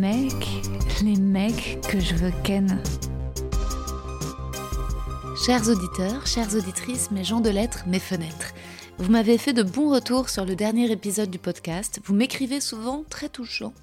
Mecs, 0.00 0.48
les 1.04 1.16
mecs 1.16 1.78
que 1.82 2.00
je 2.00 2.14
veux 2.14 2.32
ken. 2.42 2.82
Chers 5.44 5.68
auditeurs, 5.68 6.26
chères 6.26 6.54
auditrices, 6.54 7.10
mes 7.10 7.22
gens 7.22 7.40
de 7.40 7.50
lettres, 7.50 7.84
mes 7.86 7.98
fenêtres. 7.98 8.54
Vous 8.96 9.10
m'avez 9.10 9.36
fait 9.36 9.52
de 9.52 9.62
bons 9.62 9.90
retours 9.90 10.30
sur 10.30 10.46
le 10.46 10.56
dernier 10.56 10.90
épisode 10.90 11.30
du 11.30 11.38
podcast. 11.38 12.00
Vous 12.06 12.14
m'écrivez 12.14 12.60
souvent 12.60 13.04
très 13.10 13.28
touchant. 13.28 13.74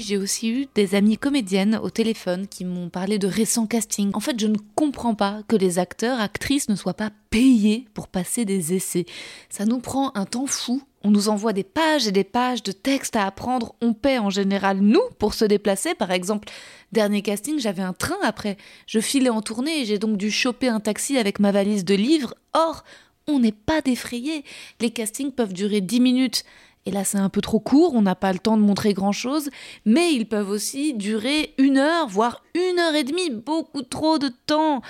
J'ai 0.00 0.16
aussi 0.16 0.50
eu 0.50 0.66
des 0.74 0.94
amies 0.94 1.18
comédiennes 1.18 1.78
au 1.82 1.90
téléphone 1.90 2.46
qui 2.48 2.64
m'ont 2.64 2.88
parlé 2.88 3.18
de 3.18 3.26
récents 3.26 3.66
castings. 3.66 4.10
En 4.14 4.20
fait, 4.20 4.40
je 4.40 4.46
ne 4.46 4.56
comprends 4.74 5.14
pas 5.14 5.42
que 5.48 5.56
les 5.56 5.78
acteurs, 5.78 6.20
actrices 6.20 6.68
ne 6.68 6.76
soient 6.76 6.94
pas 6.94 7.10
payés 7.30 7.86
pour 7.92 8.08
passer 8.08 8.44
des 8.44 8.72
essais. 8.72 9.04
Ça 9.50 9.66
nous 9.66 9.80
prend 9.80 10.12
un 10.14 10.24
temps 10.24 10.46
fou. 10.46 10.82
On 11.04 11.10
nous 11.10 11.28
envoie 11.28 11.52
des 11.52 11.64
pages 11.64 12.06
et 12.06 12.12
des 12.12 12.24
pages 12.24 12.62
de 12.62 12.72
textes 12.72 13.16
à 13.16 13.26
apprendre. 13.26 13.74
On 13.82 13.92
paie 13.92 14.18
en 14.18 14.30
général 14.30 14.78
nous 14.78 15.02
pour 15.18 15.34
se 15.34 15.44
déplacer. 15.44 15.94
Par 15.94 16.10
exemple, 16.10 16.48
dernier 16.92 17.22
casting, 17.22 17.58
j'avais 17.58 17.82
un 17.82 17.92
train 17.92 18.18
après. 18.22 18.56
Je 18.86 19.00
filais 19.00 19.30
en 19.30 19.42
tournée 19.42 19.82
et 19.82 19.84
j'ai 19.84 19.98
donc 19.98 20.16
dû 20.16 20.30
choper 20.30 20.68
un 20.68 20.80
taxi 20.80 21.18
avec 21.18 21.38
ma 21.38 21.52
valise 21.52 21.84
de 21.84 21.94
livres. 21.94 22.34
Or, 22.54 22.84
on 23.26 23.40
n'est 23.40 23.52
pas 23.52 23.82
défrayé. 23.82 24.44
Les 24.80 24.90
castings 24.90 25.32
peuvent 25.32 25.52
durer 25.52 25.80
10 25.80 26.00
minutes. 26.00 26.44
Et 26.84 26.90
là, 26.90 27.04
c'est 27.04 27.18
un 27.18 27.28
peu 27.28 27.40
trop 27.40 27.60
court, 27.60 27.94
on 27.94 28.02
n'a 28.02 28.16
pas 28.16 28.32
le 28.32 28.40
temps 28.40 28.56
de 28.56 28.62
montrer 28.62 28.92
grand-chose, 28.92 29.50
mais 29.84 30.12
ils 30.12 30.26
peuvent 30.26 30.50
aussi 30.50 30.94
durer 30.94 31.54
une 31.58 31.78
heure, 31.78 32.08
voire 32.08 32.42
une 32.54 32.78
heure 32.80 32.94
et 32.94 33.04
demie, 33.04 33.30
beaucoup 33.30 33.82
trop 33.82 34.18
de 34.18 34.30
temps. 34.46 34.82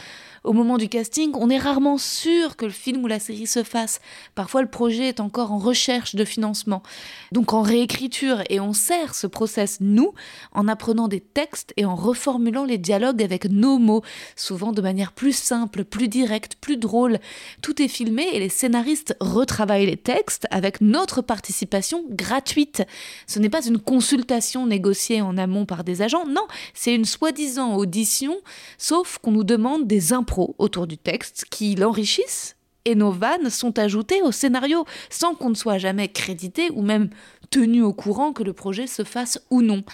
Au 0.45 0.53
moment 0.53 0.77
du 0.77 0.89
casting, 0.89 1.31
on 1.37 1.51
est 1.51 1.59
rarement 1.59 1.99
sûr 1.99 2.57
que 2.57 2.65
le 2.65 2.73
film 2.73 3.05
ou 3.05 3.07
la 3.07 3.21
série 3.21 3.47
se 3.47 3.63
fasse. 3.63 4.01
Parfois, 4.35 4.63
le 4.63 4.69
projet 4.69 5.07
est 5.07 5.21
encore 5.21 5.53
en 5.53 5.59
recherche 5.59 6.17
de 6.17 6.25
financement, 6.25 6.83
donc 7.31 7.53
en 7.53 7.63
réécriture, 7.63 8.43
et 8.51 8.59
on 8.59 8.73
sert 8.73 9.15
ce 9.15 9.29
process, 9.29 9.79
nous, 9.81 10.15
en 10.51 10.67
apprenant 10.67 11.07
des 11.07 11.21
textes 11.21 11.73
et 11.77 11.85
en 11.85 11.95
reformulant 11.95 12.65
les 12.65 12.79
dialogues 12.79 13.23
avec 13.23 13.45
nos 13.45 13.79
mots, 13.79 14.03
souvent 14.35 14.73
de 14.73 14.83
manière 14.83 15.13
plus 15.13 15.37
simple, 15.37 15.85
plus 15.85 16.09
directe, 16.09 16.57
plus 16.61 16.77
drôle. 16.77 17.21
Tout 17.63 17.81
est 17.81 17.87
filmé 17.87 18.27
et 18.33 18.41
les 18.41 18.49
scénaristes 18.49 19.17
retravaillent 19.21 19.87
les 19.87 19.97
textes 19.97 20.49
avec 20.51 20.81
notre 20.81 21.23
participation 21.23 22.05
gratuite. 22.11 22.83
Ce 23.29 23.39
n'est 23.39 23.49
pas 23.49 23.65
une 23.65 23.79
consultation 23.79 24.67
négociée 24.67 25.23
en 25.23 25.39
amont 25.39 25.67
par 25.67 25.85
des 25.85 26.03
agents, 26.03 26.27
non, 26.27 26.49
c'est 26.75 26.97
une 26.97 27.05
soi-disant 27.05 27.77
audition, 27.77 28.37
sauf 28.77 29.19
qu'on 29.19 29.31
nous 29.31 29.45
demande 29.45 29.87
des 29.87 30.13
impôts 30.13 30.32
autour 30.39 30.87
du 30.87 30.99
texte 30.99 31.47
qui 31.51 31.75
l'enrichissent 31.75 32.57
et 32.85 32.95
nos 32.95 33.13
vannes 33.13 33.51
sont 33.51 33.79
ajoutées 33.79 34.23
au 34.23 34.33
scénario 34.33 34.85
sans 35.11 35.35
qu'on 35.35 35.51
ne 35.51 35.55
soit 35.55 35.79
jamais 35.79 36.09
crédité 36.09 36.71
ou 36.73 36.83
même 36.83 37.11
tenu 37.51 37.83
au 37.83 37.93
courant 37.93 38.33
que 38.33 38.43
le 38.43 38.53
projet 38.53 38.87
se 38.87 39.05
fasse 39.05 39.41
ou 39.51 39.63
non. 39.63 39.85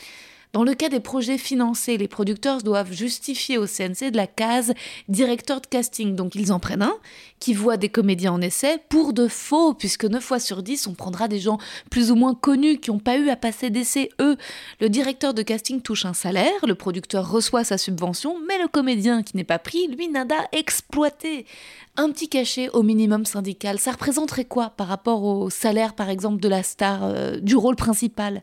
Dans 0.54 0.64
le 0.64 0.72
cas 0.72 0.88
des 0.88 1.00
projets 1.00 1.36
financés, 1.36 1.98
les 1.98 2.08
producteurs 2.08 2.62
doivent 2.62 2.92
justifier 2.92 3.58
au 3.58 3.66
CNC 3.66 4.10
de 4.10 4.16
la 4.16 4.26
case 4.26 4.72
directeur 5.08 5.60
de 5.60 5.66
casting. 5.66 6.16
Donc 6.16 6.34
ils 6.34 6.52
en 6.52 6.58
prennent 6.58 6.82
un 6.82 6.94
qui 7.38 7.52
voit 7.52 7.76
des 7.76 7.90
comédiens 7.90 8.32
en 8.32 8.40
essai 8.40 8.78
pour 8.88 9.12
de 9.12 9.28
faux, 9.28 9.74
puisque 9.74 10.06
9 10.06 10.24
fois 10.24 10.40
sur 10.40 10.62
10, 10.62 10.86
on 10.86 10.94
prendra 10.94 11.28
des 11.28 11.38
gens 11.38 11.58
plus 11.90 12.10
ou 12.10 12.14
moins 12.14 12.34
connus 12.34 12.78
qui 12.78 12.90
n'ont 12.90 12.98
pas 12.98 13.18
eu 13.18 13.28
à 13.28 13.36
passer 13.36 13.68
d'essai, 13.68 14.08
eux. 14.20 14.36
Le 14.80 14.88
directeur 14.88 15.34
de 15.34 15.42
casting 15.42 15.82
touche 15.82 16.06
un 16.06 16.14
salaire, 16.14 16.66
le 16.66 16.74
producteur 16.74 17.30
reçoit 17.30 17.62
sa 17.62 17.76
subvention, 17.76 18.36
mais 18.48 18.58
le 18.58 18.68
comédien 18.68 19.22
qui 19.22 19.36
n'est 19.36 19.44
pas 19.44 19.58
pris, 19.58 19.86
lui, 19.88 20.08
n'a 20.08 20.24
d'à 20.24 20.48
exploiter. 20.52 21.44
Un 21.96 22.10
petit 22.10 22.28
cachet 22.28 22.70
au 22.70 22.82
minimum 22.82 23.26
syndical, 23.26 23.78
ça 23.78 23.92
représenterait 23.92 24.46
quoi 24.46 24.70
par 24.70 24.86
rapport 24.86 25.24
au 25.24 25.50
salaire, 25.50 25.94
par 25.94 26.08
exemple, 26.08 26.40
de 26.40 26.48
la 26.48 26.62
star, 26.62 27.04
euh, 27.04 27.38
du 27.38 27.54
rôle 27.54 27.76
principal? 27.76 28.42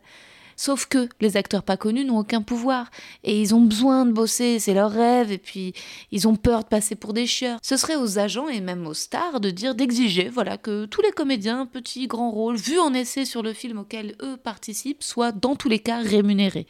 Sauf 0.56 0.86
que 0.86 1.08
les 1.20 1.36
acteurs 1.36 1.62
pas 1.62 1.76
connus 1.76 2.04
n'ont 2.04 2.18
aucun 2.18 2.42
pouvoir 2.42 2.90
et 3.24 3.40
ils 3.40 3.54
ont 3.54 3.60
besoin 3.60 4.06
de 4.06 4.12
bosser, 4.12 4.58
c'est 4.58 4.74
leur 4.74 4.90
rêve 4.90 5.30
et 5.30 5.38
puis 5.38 5.74
ils 6.12 6.26
ont 6.26 6.36
peur 6.36 6.64
de 6.64 6.68
passer 6.68 6.94
pour 6.94 7.12
des 7.12 7.26
chieurs. 7.26 7.58
Ce 7.62 7.76
serait 7.76 7.96
aux 7.96 8.18
agents 8.18 8.48
et 8.48 8.60
même 8.60 8.86
aux 8.86 8.94
stars 8.94 9.40
de 9.40 9.50
dire 9.50 9.74
d'exiger 9.74 10.28
voilà 10.28 10.56
que 10.56 10.86
tous 10.86 11.02
les 11.02 11.12
comédiens, 11.12 11.66
petits, 11.66 12.06
grands 12.06 12.30
rôles, 12.30 12.56
vus 12.56 12.78
en 12.78 12.94
essai 12.94 13.24
sur 13.24 13.42
le 13.42 13.52
film 13.52 13.78
auquel 13.78 14.16
eux 14.22 14.36
participent, 14.36 15.02
soient 15.02 15.32
dans 15.32 15.56
tous 15.56 15.68
les 15.68 15.78
cas 15.78 16.00
rémunérés. 16.00 16.66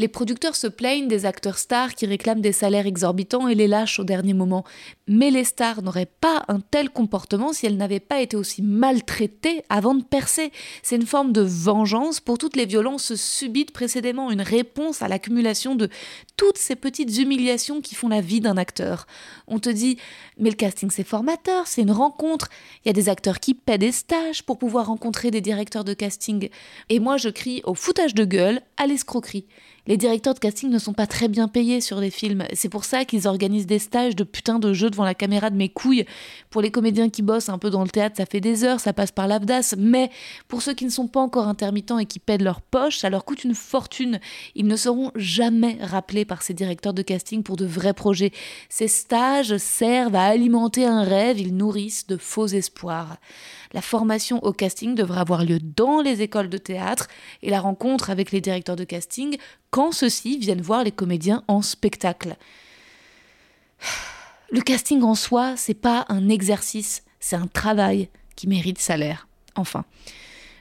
Les 0.00 0.06
producteurs 0.06 0.54
se 0.54 0.68
plaignent 0.68 1.08
des 1.08 1.26
acteurs 1.26 1.58
stars 1.58 1.96
qui 1.96 2.06
réclament 2.06 2.40
des 2.40 2.52
salaires 2.52 2.86
exorbitants 2.86 3.48
et 3.48 3.56
les 3.56 3.66
lâchent 3.66 3.98
au 3.98 4.04
dernier 4.04 4.32
moment. 4.32 4.64
Mais 5.08 5.32
les 5.32 5.42
stars 5.42 5.82
n'auraient 5.82 6.06
pas 6.06 6.44
un 6.46 6.60
tel 6.60 6.88
comportement 6.88 7.52
si 7.52 7.66
elles 7.66 7.76
n'avaient 7.76 7.98
pas 7.98 8.20
été 8.20 8.36
aussi 8.36 8.62
maltraitées 8.62 9.64
avant 9.68 9.96
de 9.96 10.04
percer. 10.04 10.52
C'est 10.84 10.94
une 10.94 11.06
forme 11.06 11.32
de 11.32 11.40
vengeance 11.40 12.20
pour 12.20 12.38
toutes 12.38 12.54
les 12.54 12.64
violences 12.64 13.16
subites 13.16 13.72
précédemment, 13.72 14.30
une 14.30 14.40
réponse 14.40 15.02
à 15.02 15.08
l'accumulation 15.08 15.74
de 15.74 15.88
toutes 16.36 16.58
ces 16.58 16.76
petites 16.76 17.18
humiliations 17.18 17.80
qui 17.80 17.96
font 17.96 18.08
la 18.08 18.20
vie 18.20 18.40
d'un 18.40 18.56
acteur. 18.56 19.08
On 19.48 19.58
te 19.58 19.68
dit, 19.68 19.98
mais 20.38 20.50
le 20.50 20.56
casting 20.56 20.90
c'est 20.92 21.02
formateur, 21.02 21.66
c'est 21.66 21.82
une 21.82 21.90
rencontre. 21.90 22.50
Il 22.84 22.88
y 22.88 22.90
a 22.90 22.94
des 22.94 23.08
acteurs 23.08 23.40
qui 23.40 23.54
paient 23.54 23.78
des 23.78 23.90
stages 23.90 24.44
pour 24.44 24.58
pouvoir 24.58 24.86
rencontrer 24.86 25.32
des 25.32 25.40
directeurs 25.40 25.82
de 25.82 25.94
casting. 25.94 26.50
Et 26.88 27.00
moi 27.00 27.16
je 27.16 27.30
crie 27.30 27.62
au 27.64 27.74
foutage 27.74 28.14
de 28.14 28.24
gueule, 28.24 28.62
à 28.76 28.86
l'escroquerie. 28.86 29.46
Les 29.86 29.96
directeurs 29.96 30.34
de 30.34 30.38
casting 30.38 30.70
ne 30.70 30.78
sont 30.78 30.92
pas 30.92 31.06
très 31.06 31.28
bien 31.28 31.48
payés 31.48 31.80
sur 31.80 32.00
des 32.00 32.10
films. 32.10 32.44
C'est 32.52 32.68
pour 32.68 32.84
ça 32.84 33.04
qu'ils 33.04 33.26
organisent 33.26 33.66
des 33.66 33.78
stages 33.78 34.14
de 34.16 34.24
putain 34.24 34.58
de 34.58 34.72
jeux 34.72 34.90
devant 34.90 35.04
la 35.04 35.14
caméra 35.14 35.48
de 35.48 35.56
mes 35.56 35.70
couilles. 35.70 36.04
Pour 36.50 36.60
les 36.60 36.70
comédiens 36.70 37.08
qui 37.08 37.22
bossent 37.22 37.48
un 37.48 37.58
peu 37.58 37.70
dans 37.70 37.82
le 37.82 37.88
théâtre, 37.88 38.16
ça 38.18 38.26
fait 38.26 38.40
des 38.40 38.64
heures, 38.64 38.80
ça 38.80 38.92
passe 38.92 39.12
par 39.12 39.26
l'abdas. 39.26 39.74
Mais 39.78 40.10
pour 40.46 40.60
ceux 40.60 40.74
qui 40.74 40.84
ne 40.84 40.90
sont 40.90 41.08
pas 41.08 41.20
encore 41.20 41.48
intermittents 41.48 41.98
et 41.98 42.06
qui 42.06 42.18
paient 42.18 42.36
de 42.36 42.44
leur 42.44 42.60
poche, 42.60 42.98
ça 42.98 43.08
leur 43.08 43.24
coûte 43.24 43.44
une 43.44 43.54
fortune. 43.54 44.20
Ils 44.54 44.66
ne 44.66 44.76
seront 44.76 45.10
jamais 45.14 45.78
rappelés 45.80 46.26
par 46.26 46.42
ces 46.42 46.52
directeurs 46.54 46.94
de 46.94 47.02
casting 47.02 47.42
pour 47.42 47.56
de 47.56 47.64
vrais 47.64 47.94
projets. 47.94 48.32
Ces 48.68 48.88
stages 48.88 49.56
servent 49.56 50.16
à 50.16 50.24
alimenter 50.24 50.84
un 50.84 51.02
rêve, 51.02 51.40
ils 51.40 51.56
nourrissent 51.56 52.06
de 52.06 52.16
faux 52.18 52.46
espoirs. 52.46 53.16
La 53.72 53.82
formation 53.82 54.42
au 54.44 54.52
casting 54.52 54.94
devrait 54.94 55.20
avoir 55.20 55.44
lieu 55.44 55.58
dans 55.60 56.00
les 56.00 56.22
écoles 56.22 56.48
de 56.48 56.58
théâtre 56.58 57.08
et 57.42 57.50
la 57.50 57.60
rencontre 57.60 58.10
avec 58.10 58.32
les 58.32 58.40
directeurs 58.40 58.76
de 58.76 58.84
casting 58.84 59.36
ceux-ci 59.92 60.38
viennent 60.38 60.60
voir 60.60 60.84
les 60.84 60.92
comédiens 60.92 61.42
en 61.48 61.62
spectacle. 61.62 62.36
Le 64.50 64.60
casting 64.60 65.02
en 65.02 65.14
soi, 65.14 65.56
c'est 65.56 65.74
pas 65.74 66.06
un 66.08 66.28
exercice, 66.28 67.04
c'est 67.20 67.36
un 67.36 67.46
travail 67.46 68.08
qui 68.36 68.48
mérite 68.48 68.78
salaire. 68.78 69.28
Enfin. 69.56 69.84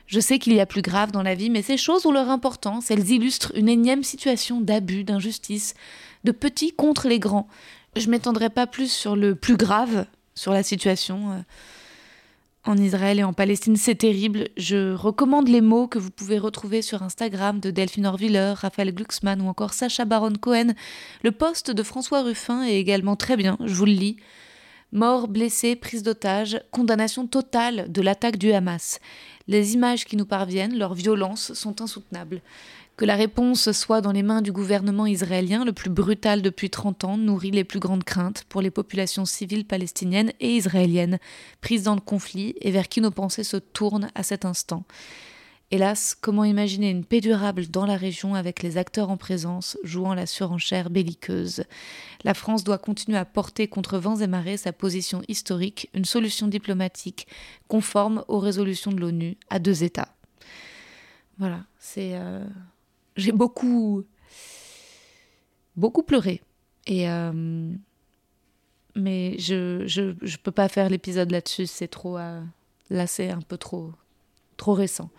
Je 0.08 0.22
sais 0.22 0.40
qu'il 0.40 0.54
y 0.54 0.62
a 0.62 0.66
plus 0.66 0.81
grave 0.81 1.12
dans 1.12 1.22
la 1.22 1.36
vie, 1.36 1.50
mais 1.50 1.62
ces 1.62 1.75
choses 1.75 2.06
ont 2.06 2.14
leur 2.14 2.30
importance. 2.30 2.90
Elles 2.92 3.12
illustrent 3.12 3.52
une 3.56 3.68
énième 3.68 4.04
situation 4.04 4.62
d'abus, 4.62 5.04
d'injustice, 5.04 5.74
de 6.24 6.31
petits 6.31 6.72
contre 6.72 7.10
les 7.10 7.20
grands. 7.20 7.50
Je 7.98 8.10
m'étendrai 8.10 8.50
pas 8.50 8.68
plus 8.68 8.90
sur 8.90 9.18
le 9.18 9.36
plus 9.36 9.58
grave, 9.58 10.06
sur 10.34 10.54
la 10.54 10.63
situation. 10.63 11.44
En 12.68 12.75
Israël 12.75 13.18
et 13.18 13.24
en 13.24 13.31
Palestine, 13.31 13.78
c'est 13.78 13.96
terrible. 13.96 14.50
Je 14.58 14.94
recommande 14.94 15.48
les 15.48 15.62
mots 15.62 15.88
que 15.88 16.00
vous 16.00 16.12
pouvez 16.12 16.38
retrouver 16.38 16.81
sur 16.81 17.02
Instagram 17.02 17.62
de 17.62 17.72
Delphine 17.72 18.06
Orviller, 18.06 18.56
Raphaël 18.58 18.94
Glucksmann 18.94 19.42
ou 19.42 19.48
encore 19.48 19.72
Sacha 19.72 20.04
Baron 20.04 20.34
Cohen. 20.34 20.74
Le 21.24 21.31
poste 21.31 21.72
de 21.72 21.81
François 21.81 22.24
Ruffin 22.24 22.64
est 22.64 22.75
également 22.75 23.16
très 23.16 23.38
bien, 23.38 23.58
je 23.64 23.74
vous 23.74 23.86
le 23.86 23.94
lis. 23.94 24.18
Morts, 24.92 25.30
blessés, 25.30 25.78
prise 25.78 26.04
d'otages, 26.04 26.60
condamnation 26.72 27.25
totale 27.25 27.90
de 27.90 28.02
l'attaque 28.02 28.36
du 28.36 28.52
Hamas. 28.52 29.00
Les 29.48 29.74
images 29.74 30.04
qui 30.04 30.18
nous 30.18 30.25
parviennent, 30.25 30.78
leur 30.78 30.94
violence, 30.94 31.54
sont 31.54 31.81
insoutenables. 31.81 32.42
Que 32.98 33.06
la 33.06 33.16
réponse 33.16 33.72
soit 33.74 34.02
dans 34.02 34.12
les 34.12 34.24
mains 34.24 34.42
du 34.42 34.52
gouvernement 34.52 35.06
israélien, 35.06 35.64
le 35.64 35.72
plus 35.72 35.92
brutal 35.92 36.42
depuis 36.42 36.72
30 36.72 37.04
ans, 37.04 37.16
nourrit 37.16 37.52
les 37.52 37.64
plus 37.64 37.80
grandes 37.80 38.04
craintes 38.04 38.44
pour 38.50 38.60
les 38.60 38.72
populations 38.72 39.26
civiles 39.26 39.68
palestiniennes 39.68 40.34
et 40.40 40.56
israéliennes, 40.56 41.20
prises 41.62 41.84
dans 41.84 41.94
le 41.94 42.02
conflit 42.02 42.56
et 42.60 42.72
vers 42.72 42.90
qui 42.90 43.00
nos 43.00 43.12
pensées 43.12 43.44
se 43.44 43.58
tournent 43.58 44.10
à 44.16 44.24
cet 44.24 44.46
instant. 44.46 44.84
Hélas, 45.70 46.18
comment 46.20 46.44
imaginer 46.44 46.90
une 46.90 47.06
paix 47.06 47.22
durable 47.22 47.68
dans 47.68 47.86
la 47.86 47.98
région 47.98 48.34
avec 48.34 48.64
les 48.64 48.78
acteurs 48.80 49.12
en 49.12 49.18
présence 49.18 49.78
jouant 49.84 50.16
la 50.16 50.26
surenchère 50.26 50.90
belliqueuse? 50.90 51.66
La 52.24 52.34
France 52.34 52.64
doit 52.64 52.80
continuer 52.80 53.20
à 53.20 53.26
porter 53.26 53.68
contre 53.68 54.00
vents 54.00 54.16
et 54.16 54.28
marées 54.28 54.58
sa 54.58 54.74
position 54.74 55.22
historique, 55.28 55.88
une 55.94 56.06
solution 56.06 56.48
diplomatique 56.48 57.28
conforme 57.68 58.26
aux 58.28 58.40
résolutions 58.40 58.92
de 58.92 59.02
l'ONU 59.02 59.38
à 59.52 59.60
deux 59.60 59.84
États. 59.84 60.16
Voilà, 61.38 61.64
c'est. 61.78 62.16
Euh, 62.16 62.44
j'ai 63.18 63.31
beaucoup. 63.31 64.04
beaucoup 65.75 66.04
pleuré. 66.04 66.42
Et. 66.86 67.10
Euh, 67.10 67.74
mais 68.98 69.38
je, 69.38 69.84
je, 69.86 70.38
peux 70.38 70.52
pas 70.52 70.68
faire 70.69 70.90
l'épisode 70.90 71.31
là-dessus, 71.31 71.68
c'est 71.68 71.88
trop. 71.88 72.18
Euh, 72.18 72.42
là, 72.90 73.06
c'est 73.06 73.30
un 73.30 73.42
peu 73.42 73.58
trop. 73.58 73.92
Trop 74.57 74.74
récent. 74.74 75.09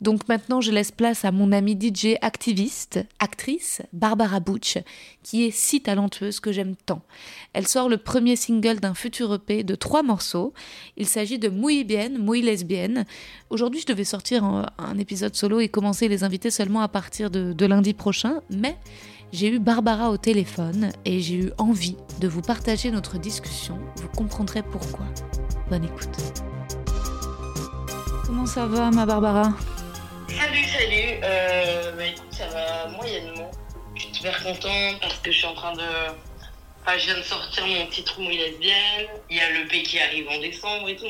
Donc 0.00 0.28
maintenant, 0.28 0.60
je 0.60 0.70
laisse 0.70 0.92
place 0.92 1.24
à 1.24 1.32
mon 1.32 1.50
amie 1.50 1.76
DJ 1.80 2.16
activiste, 2.22 3.00
actrice, 3.18 3.82
Barbara 3.92 4.38
Butch, 4.38 4.78
qui 5.24 5.44
est 5.44 5.50
si 5.50 5.80
talentueuse 5.80 6.38
que 6.38 6.52
j'aime 6.52 6.76
tant. 6.76 7.02
Elle 7.52 7.66
sort 7.66 7.88
le 7.88 7.96
premier 7.96 8.36
single 8.36 8.78
d'un 8.78 8.94
futur 8.94 9.34
EP 9.34 9.64
de 9.64 9.74
trois 9.74 10.04
morceaux. 10.04 10.54
Il 10.96 11.06
s'agit 11.06 11.40
de 11.40 11.48
Muy 11.48 11.82
Bien, 11.82 12.10
Muy 12.10 12.42
Lesbienne. 12.42 13.06
Aujourd'hui, 13.50 13.80
je 13.80 13.86
devais 13.86 14.04
sortir 14.04 14.44
un, 14.44 14.98
épisode 14.98 15.34
solo 15.34 15.60
et 15.60 15.68
commencer 15.68 16.08
les 16.08 16.22
invités 16.22 16.50
seulement 16.50 16.80
à 16.80 16.88
partir 16.88 17.30
de, 17.30 17.52
de 17.52 17.66
lundi 17.66 17.92
prochain, 17.94 18.40
mais 18.50 18.76
j'ai 19.32 19.48
eu 19.52 19.58
Barbara 19.58 20.10
au 20.10 20.16
téléphone 20.16 20.90
et 21.04 21.20
j'ai 21.20 21.36
eu 21.36 21.52
envie 21.58 21.96
de 22.20 22.28
vous 22.28 22.40
partager 22.40 22.90
notre 22.90 23.18
discussion. 23.18 23.78
Vous 23.96 24.08
comprendrez 24.08 24.62
pourquoi. 24.62 25.06
Bonne 25.68 25.84
écoute. 25.84 26.18
Comment 28.28 28.44
ça 28.44 28.66
va, 28.66 28.90
ma 28.90 29.06
Barbara 29.06 29.48
Salut, 30.28 30.64
salut. 30.64 31.18
Euh, 31.24 31.92
bah, 31.92 32.04
écoute, 32.08 32.30
ça 32.30 32.46
va 32.48 32.88
moyennement. 32.88 33.50
Je 33.94 34.02
suis 34.02 34.14
super 34.16 34.42
contente 34.42 35.00
parce 35.00 35.18
que 35.20 35.32
je 35.32 35.38
suis 35.38 35.46
en 35.46 35.54
train 35.54 35.72
de. 35.72 35.82
Enfin, 36.82 36.98
je 36.98 37.06
viens 37.06 37.16
de 37.16 37.22
sortir 37.22 37.66
mon 37.66 37.86
titre 37.86 38.20
Mouille 38.20 38.36
lesbienne. 38.36 39.06
Il 39.30 39.38
y 39.38 39.40
a 39.40 39.48
le 39.48 39.66
P 39.68 39.82
qui 39.82 39.98
arrive 39.98 40.28
en 40.28 40.38
décembre 40.40 40.90
et 40.90 40.96
tout. 40.96 41.06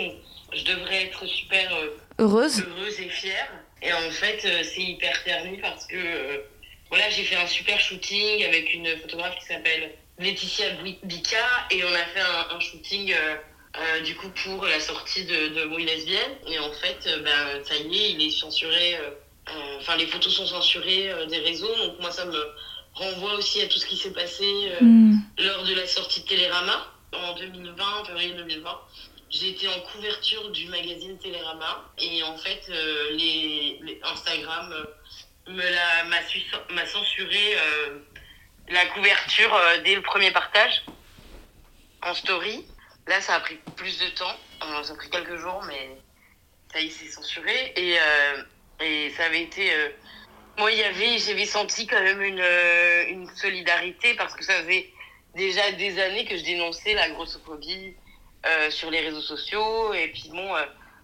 je 0.57 0.63
devrais 0.63 1.07
être 1.07 1.27
super 1.27 1.75
euh, 1.75 1.99
heureuse. 2.21 2.61
heureuse 2.61 3.01
et 3.01 3.09
fière. 3.09 3.49
Et 3.83 3.93
en 3.93 4.11
fait, 4.13 4.45
euh, 4.45 4.63
c'est 4.63 4.83
hyper 4.83 5.25
terni 5.25 5.57
parce 5.57 5.89
que 5.89 6.45
voilà, 6.89 7.11
j'ai 7.11 7.25
fait 7.25 7.35
un 7.35 7.49
super 7.49 7.81
shooting 7.81 8.45
avec 8.45 8.73
une 8.75 8.97
photographe 8.99 9.35
qui 9.41 9.47
s'appelle 9.47 9.91
Laetitia 10.21 10.67
Bika 11.03 11.67
et 11.73 11.83
on 11.83 11.93
a 11.93 12.05
fait 12.15 12.21
un, 12.21 12.57
un 12.57 12.61
shooting 12.61 13.13
euh, 13.77 14.01
du 14.01 14.17
coup 14.17 14.29
pour 14.31 14.65
la 14.65 14.81
sortie 14.81 15.25
de, 15.25 15.49
de 15.49 15.65
Mouille 15.65 15.85
lesbienne. 15.85 16.33
Et 16.47 16.59
en 16.59 16.73
fait, 16.73 17.07
euh, 17.07 17.21
ben, 17.21 17.65
ça 17.65 17.77
y 17.77 17.97
est, 17.97 18.13
il 18.13 18.23
est 18.23 18.31
censuré. 18.31 18.97
Euh, 18.97 19.11
enfin, 19.79 19.97
les 19.97 20.07
photos 20.07 20.35
sont 20.35 20.47
censurées 20.47 21.13
des 21.29 21.39
réseaux. 21.39 21.75
Donc 21.77 22.01
moi, 22.01 22.11
ça 22.11 22.25
me 22.25 22.55
renvoie 22.95 23.35
aussi 23.35 23.61
à 23.61 23.67
tout 23.69 23.79
ce 23.79 23.87
qui 23.87 23.97
s'est 23.97 24.13
passé 24.13 24.73
mm. 24.81 25.19
lors 25.39 25.65
de 25.65 25.75
la 25.75 25.87
sortie 25.87 26.23
de 26.23 26.27
Télérama 26.27 26.93
en 27.13 27.35
2020, 27.35 28.05
février 28.07 28.33
2020. 28.33 28.81
J'ai 29.31 29.51
été 29.51 29.69
en 29.69 29.81
couverture 29.93 30.51
du 30.51 30.69
magazine 30.69 31.19
Télérama 31.19 31.85
et 31.99 32.23
en 32.23 32.37
fait, 32.39 32.71
les, 33.13 34.01
Instagram 34.03 34.75
m'a 35.47 36.87
censuré 36.87 37.57
la 38.71 38.87
couverture 38.87 39.55
dès 39.85 39.95
le 39.95 40.03
premier 40.03 40.31
partage 40.31 40.83
en 42.03 42.15
story. 42.15 42.65
Là, 43.09 43.23
ça 43.23 43.37
a 43.37 43.41
pris 43.41 43.57
plus 43.75 43.99
de 44.01 44.09
temps. 44.11 44.37
ça 44.83 44.93
a 44.93 44.97
pris 44.97 45.09
quelques 45.09 45.37
jours, 45.37 45.65
mais 45.67 45.97
ça 46.71 46.79
y 46.79 46.89
est, 46.89 46.91
c'est 46.91 47.09
censuré. 47.09 47.73
Et, 47.75 47.97
euh, 47.99 48.43
et 48.85 49.11
ça 49.17 49.25
avait 49.25 49.43
été. 49.43 49.73
Euh, 49.73 49.89
moi, 50.59 50.69
avait, 50.69 51.19
j'avais 51.19 51.47
senti 51.47 51.87
quand 51.87 52.03
même 52.03 52.21
une, 52.21 52.41
euh, 52.41 53.09
une 53.09 53.27
solidarité 53.35 54.15
parce 54.15 54.35
que 54.35 54.45
ça 54.45 54.63
faisait 54.63 54.91
déjà 55.35 55.73
des 55.73 55.99
années 55.99 56.27
que 56.27 56.37
je 56.37 56.45
dénonçais 56.45 56.93
la 56.93 57.09
grossophobie 57.11 57.95
sur 58.71 58.91
les 58.91 59.01
réseaux 59.01 59.23
sociaux. 59.23 59.95
Et 59.95 60.09
puis, 60.09 60.29
bon, 60.31 60.55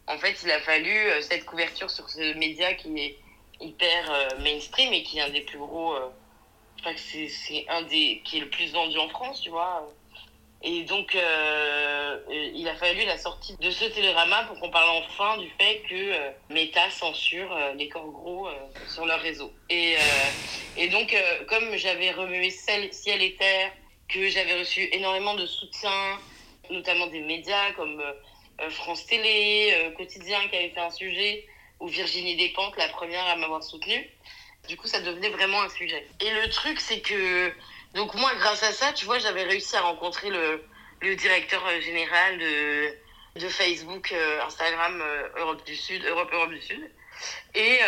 en 0.07 0.19
fait, 0.19 0.37
il 0.43 0.51
a 0.51 0.61
fallu 0.61 1.23
cette 1.23 1.45
couverture 1.45 1.91
sur 1.91 2.09
ce 2.11 2.35
média 2.37 2.75
qui 2.75 2.99
est 2.99 3.19
hyper 3.61 4.29
mainstream 4.41 4.93
et 4.93 5.03
qui 5.03 5.19
est 5.19 5.23
un 5.23 5.31
des 5.31 5.43
plus 5.43 5.59
gros. 5.59 5.97
je 6.77 6.83
crois 6.83 6.95
que 6.95 7.01
c'est 7.01 7.67
un 7.69 7.83
des 7.83 8.21
qui 8.25 8.39
est 8.39 8.41
le 8.41 8.51
plus 8.51 8.73
vendu 8.73 8.99
en 8.99 9.09
France, 9.09 9.41
tu 9.41 9.51
vois. 9.51 9.89
Et 10.67 10.85
donc, 10.85 11.15
euh, 11.15 12.19
il 12.55 12.67
a 12.67 12.75
fallu 12.75 13.05
la 13.05 13.19
sortie 13.19 13.55
de 13.59 13.71
ce 13.71 13.85
télérama 13.85 14.45
pour 14.45 14.59
qu'on 14.59 14.71
parle 14.71 14.89
enfin 14.97 15.37
du 15.37 15.51
fait 15.61 15.83
que 15.87 15.95
euh, 15.95 16.31
Meta 16.49 16.89
censure 16.89 17.53
euh, 17.53 17.75
les 17.75 17.91
corps 17.91 18.11
gros 18.11 18.49
sur 18.89 19.05
leur 19.05 19.21
réseau. 19.21 19.53
Et, 19.69 19.97
et 20.79 20.89
donc, 20.89 21.15
comme 21.49 21.77
j'avais 21.77 22.13
remué 22.13 22.49
ciel 22.49 22.91
et 23.23 23.35
terre, 23.35 23.73
que 24.09 24.31
j'avais 24.31 24.59
reçu 24.59 24.89
énormément 24.93 25.35
de 25.35 25.45
soutien, 25.45 26.19
notamment 26.71 27.09
des 27.09 27.21
médias 27.21 27.73
comme 27.73 28.03
France 28.71 29.05
Télé, 29.05 29.93
Quotidien 29.97 30.49
qui 30.49 30.57
avait 30.57 30.71
fait 30.71 30.81
un 30.81 30.91
sujet, 30.91 31.47
ou 31.81 31.89
Virginie 31.89 32.37
Despentes, 32.37 32.77
la 32.79 32.89
première 32.89 33.27
à 33.27 33.37
m'avoir 33.37 33.63
soutenue. 33.63 34.09
Du 34.69 34.79
coup, 34.79 34.87
ça 34.87 35.01
devenait 35.01 35.29
vraiment 35.29 35.61
un 35.61 35.69
sujet. 35.69 36.07
Et 36.21 36.31
le 36.31 36.49
truc, 36.49 36.81
c'est 36.81 37.01
que 37.01 37.53
donc 37.95 38.15
moi, 38.15 38.33
grâce 38.37 38.63
à 38.63 38.73
ça, 38.73 38.93
tu 38.93 39.05
vois, 39.05 39.19
j'avais 39.19 39.45
réussi 39.45 39.77
à 39.77 39.83
rencontrer 39.83 40.29
le, 40.29 40.65
le 41.01 41.15
directeur 41.15 41.65
euh, 41.67 41.81
général 41.81 42.39
de, 42.39 42.95
de 43.41 43.49
Facebook, 43.49 44.13
euh, 44.13 44.43
Instagram 44.43 45.01
euh, 45.01 45.29
Europe 45.37 45.65
du 45.65 45.77
Sud, 45.77 46.05
Europe 46.05 46.31
Europe 46.33 46.51
du 46.51 46.61
Sud, 46.61 46.91
et, 47.55 47.79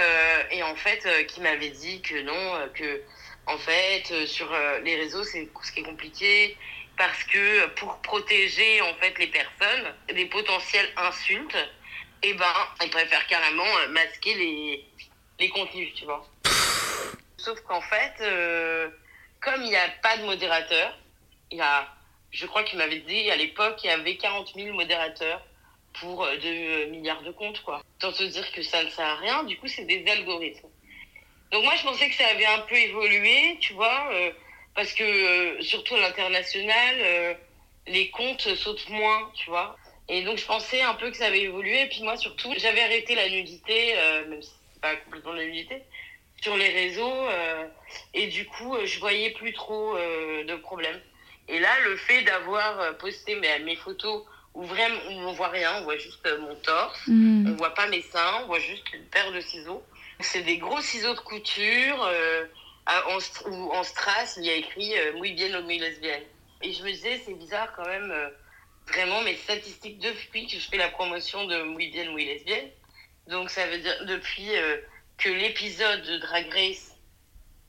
et 0.53 0.63
en 0.63 0.77
fait, 0.77 1.27
qui 1.27 1.41
m'avait 1.41 1.71
dit 1.71 2.01
que 2.01 2.23
non, 2.23 2.69
que 2.75 3.03
en 3.47 3.59
fait, 3.59 4.25
sur 4.25 4.49
les 4.85 4.95
réseaux, 4.95 5.25
c'est 5.25 5.49
ce 5.65 5.73
qui 5.73 5.81
est 5.81 5.83
compliqué 5.83 6.57
parce 6.97 7.25
que 7.25 7.67
pour 7.75 7.99
protéger 8.03 8.81
en 8.83 8.95
fait 8.95 9.19
les 9.19 9.27
personnes 9.27 9.95
des 10.15 10.27
potentielles 10.27 10.89
insultes, 10.97 11.57
et 12.23 12.31
eh 12.31 12.35
ben, 12.35 12.55
ils 12.85 12.91
préfèrent 12.91 13.27
carrément 13.27 13.65
masquer 13.91 14.35
les 14.35 14.85
les 15.41 15.49
contenus, 15.49 15.93
tu 15.95 16.05
vois. 16.05 16.25
Sauf 17.37 17.61
qu'en 17.63 17.81
fait 17.81 18.23
comme 19.41 19.63
il 19.63 19.69
n'y 19.69 19.77
a 19.77 19.89
pas 20.03 20.17
de 20.19 20.25
modérateur, 20.25 20.97
il 21.51 21.59
y 21.59 21.61
a, 21.61 21.89
je 22.31 22.47
crois 22.47 22.63
qu'il 22.65 22.79
m'avait 22.79 23.01
dit 23.01 23.31
à 23.31 23.37
l'époque, 23.37 23.81
il 23.85 23.89
y 23.89 23.91
avait 23.91 24.17
40 24.17 24.53
000 24.55 24.75
modérateurs 24.75 25.43
pour 26.01 26.27
2 26.27 26.39
euh, 26.45 26.87
milliards 26.89 27.23
de 27.23 27.31
comptes, 27.31 27.63
quoi. 27.63 27.83
Tant 27.99 28.13
se 28.13 28.25
dire 28.25 28.51
que 28.53 28.63
ça 28.63 28.83
ne 28.83 28.91
sert 28.91 29.07
à 29.07 29.17
rien, 29.17 29.45
du 29.45 29.57
coup, 29.59 29.67
c'est 29.67 29.85
des 29.85 30.05
algorithmes. 30.11 30.69
Donc 31.53 31.65
moi, 31.65 31.75
je 31.77 31.83
pensais 31.83 32.09
que 32.09 32.15
ça 32.15 32.27
avait 32.27 32.47
un 32.47 32.61
peu 32.61 32.77
évolué, 32.77 33.57
tu 33.61 33.73
vois, 33.73 34.09
euh, 34.13 34.31
parce 34.75 34.93
que 34.93 35.05
euh, 35.05 35.63
surtout 35.63 35.95
à 35.95 36.01
l'international, 36.01 37.39
les 37.87 38.11
comptes 38.11 38.55
sautent 38.57 38.89
moins, 38.89 39.31
tu 39.35 39.49
vois. 39.49 39.77
Et 40.09 40.23
donc 40.23 40.39
je 40.39 40.45
pensais 40.45 40.83
un 40.83 40.95
peu 40.95 41.11
que 41.11 41.17
ça 41.17 41.27
avait 41.27 41.43
évolué. 41.43 41.83
Et 41.83 41.87
puis 41.87 42.03
moi, 42.03 42.17
surtout, 42.17 42.53
j'avais 42.57 42.83
arrêté 42.83 43.15
la 43.15 43.29
nudité, 43.29 43.95
même 44.29 44.43
si 44.43 44.51
c'est 44.73 44.81
pas 44.81 44.97
complètement 44.97 45.33
la 45.33 45.45
nudité, 45.45 45.83
sur 46.43 46.57
les 46.57 46.69
réseaux 46.69 47.29
euh, 47.29 47.67
et 48.15 48.27
du 48.29 48.47
coup 48.47 48.75
euh, 48.75 48.87
je 48.87 48.99
voyais 49.01 49.31
plus 49.31 49.53
trop 49.53 49.97
euh, 49.97 50.45
de 50.45 50.57
problèmes. 50.57 51.01
Et 51.49 51.59
là 51.59 51.71
le 51.85 51.97
fait 51.97 52.23
d'avoir 52.23 52.97
posté 52.99 53.37
mes, 53.37 53.59
mes 53.61 53.77
photos 53.77 54.25
où 54.55 54.65
vraiment 54.65 54.99
on 55.11 55.33
voit 55.33 55.49
rien 55.49 55.77
on 55.81 55.85
voit 55.85 55.99
juste 55.99 56.29
mon 56.41 56.55
torse 56.57 57.01
mm. 57.07 57.53
on 57.53 57.57
voit 57.57 57.75
pas 57.75 57.87
mes 57.89 58.03
seins 58.03 58.41
on 58.43 58.47
voit 58.47 58.59
juste 58.59 58.93
une 58.93 59.05
paire 59.05 59.33
de 59.33 59.41
ciseaux. 59.41 59.83
C'est 60.21 60.43
des 60.43 60.59
gros 60.59 60.81
ciseaux 60.81 61.15
de 61.15 61.21
couture 61.21 62.11
en, 62.87 63.19
où 63.51 63.71
en 63.73 63.83
strass 63.83 64.39
il 64.39 64.47
y 64.47 64.51
a 64.51 64.55
écrit 64.55 64.95
muy 65.15 65.33
bien 65.33 65.61
muy 65.61 65.79
lesbienne 65.79 66.23
et 66.63 66.73
je 66.73 66.83
me 66.83 66.91
disais 66.91 67.21
c'est 67.25 67.35
bizarre 67.35 67.73
quand 67.77 67.87
même 67.87 68.13
vraiment 68.89 69.21
mes 69.23 69.35
statistiques 69.37 69.99
depuis 69.99 70.47
que 70.47 70.59
je 70.59 70.69
fais 70.69 70.79
la 70.79 70.89
promotion 70.89 71.45
de 71.47 71.63
muy 71.63 71.89
bien 71.89 72.11
muy 72.13 72.25
lesbienne 72.25 72.71
donc 73.29 73.51
ça 73.51 73.67
veut 73.67 73.79
dire 73.79 74.07
depuis 74.07 74.49
que 75.19 75.29
l'épisode 75.29 76.03
de 76.03 76.19
Drag 76.19 76.47
Race 76.53 76.93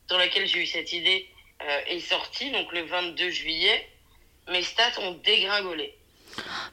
dans 0.10 0.18
lequel 0.18 0.48
j'ai 0.48 0.60
eu 0.64 0.66
cette 0.66 0.92
idée 0.94 1.28
euh, 1.62 1.80
est 1.88 2.00
sorti, 2.00 2.52
donc 2.52 2.72
le 2.74 2.84
22 2.84 3.30
juillet, 3.30 3.90
mes 4.50 4.64
stats 4.64 5.00
ont 5.02 5.12
dégringolé. 5.24 5.94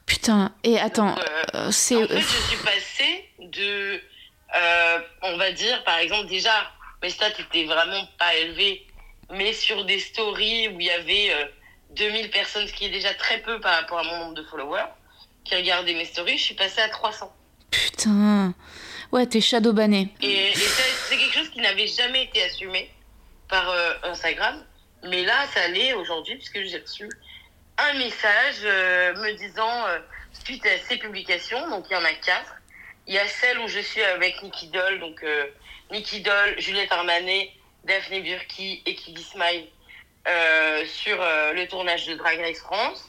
Putain, 0.07 0.55
et 0.63 0.79
attends, 0.79 1.17
Euh, 1.19 1.43
euh, 1.55 1.71
c'est. 1.71 1.97
En 1.97 2.07
fait, 2.07 2.21
je 2.21 2.49
suis 2.49 2.57
passée 2.65 3.29
de, 3.39 4.01
euh, 4.57 4.99
on 5.23 5.37
va 5.37 5.53
dire, 5.53 5.83
par 5.85 5.99
exemple, 5.99 6.29
déjà, 6.29 6.71
mes 7.03 7.11
stats 7.11 7.31
étaient 7.39 7.65
vraiment 7.65 8.07
pas 8.19 8.35
élevées, 8.37 8.87
mais 9.31 9.53
sur 9.53 9.85
des 9.85 9.99
stories 9.99 10.69
où 10.69 10.81
il 10.81 10.87
y 10.87 10.91
avait 10.91 11.33
euh, 11.33 11.47
2000 11.97 12.31
personnes, 12.31 12.67
ce 12.69 12.73
qui 12.73 12.85
est 12.87 12.91
déjà 12.91 13.15
très 13.15 13.41
peu 13.41 13.59
par 13.61 13.81
rapport 13.81 13.99
à 14.01 14.03
mon 14.05 14.19
nombre 14.19 14.35
de 14.35 14.45
followers, 14.45 14.85
qui 15.45 15.55
regardaient 15.57 15.95
mes 15.95 16.05
stories, 16.05 16.37
je 16.39 16.43
suis 16.45 16.55
passée 16.55 16.81
à 16.81 16.89
300. 16.89 17.33
Putain. 17.71 18.55
Ouais, 19.13 19.27
t'es 19.27 19.41
shadowbanné. 19.41 20.09
Et, 20.23 20.51
et 20.51 20.55
qui 21.55 21.61
n'avait 21.61 21.87
jamais 21.87 22.25
été 22.25 22.43
assumé 22.43 22.91
par 23.49 23.71
euh, 23.71 23.93
Instagram. 24.03 24.63
Mais 25.05 25.23
là, 25.23 25.47
ça 25.55 25.69
l'est 25.69 25.95
aujourd'hui, 25.95 26.35
puisque 26.35 26.61
j'ai 26.65 26.79
reçu 26.79 27.09
un 27.79 27.93
message 27.95 28.57
euh, 28.65 29.15
me 29.15 29.33
disant, 29.33 29.87
euh, 29.87 29.99
suite 30.45 30.67
à 30.67 30.79
ces 30.89 30.97
publications, 30.97 31.69
donc 31.71 31.87
il 31.91 31.95
y 31.95 31.97
en 31.97 32.05
a 32.05 32.13
quatre, 32.13 32.57
il 33.07 33.15
y 33.15 33.19
a 33.19 33.27
celle 33.29 33.59
où 33.61 33.69
je 33.69 33.81
suis 33.81 34.03
avec 34.03 34.43
Nicky 34.43 34.69
Doll, 34.69 34.99
donc 34.99 35.25
Nicky 35.91 36.23
Doll, 36.23 36.59
Juliette 36.59 36.91
Armanet, 36.91 37.51
Daphné 37.85 38.23
Burki 38.23 38.83
et 38.87 38.95
Kiki 38.95 39.23
Smile 39.23 39.67
sur 40.87 41.19
le 41.19 41.67
tournage 41.67 42.07
de 42.07 42.15
Drag 42.15 42.41
Race 42.41 42.61
France, 42.61 43.07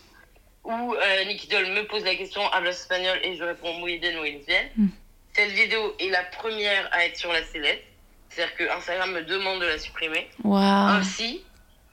où 0.66 0.98
Nicky 1.28 1.48
Doll 1.48 1.68
me 1.68 1.88
pose 1.88 2.04
la 2.04 2.14
question 2.16 2.46
à 2.52 2.62
espagnol 2.64 3.18
et 3.24 3.38
je 3.38 3.44
réponds 3.46 3.80
muy 3.80 3.98
bien, 3.98 4.20
muy 4.20 4.44
bien. 4.46 4.70
Mm. 4.76 4.88
Cette 5.34 5.52
vidéo 5.52 5.96
est 5.98 6.10
la 6.10 6.24
première 6.24 6.90
à 6.92 7.06
être 7.06 7.16
sur 7.16 7.32
la 7.32 7.44
sellette, 7.46 7.86
c'est-à-dire 8.36 8.56
que 8.58 8.70
Instagram 8.70 9.12
me 9.12 9.22
demande 9.24 9.62
de 9.62 9.66
la 9.66 9.80
supprimer 9.80 10.30
ainsi 10.98 11.44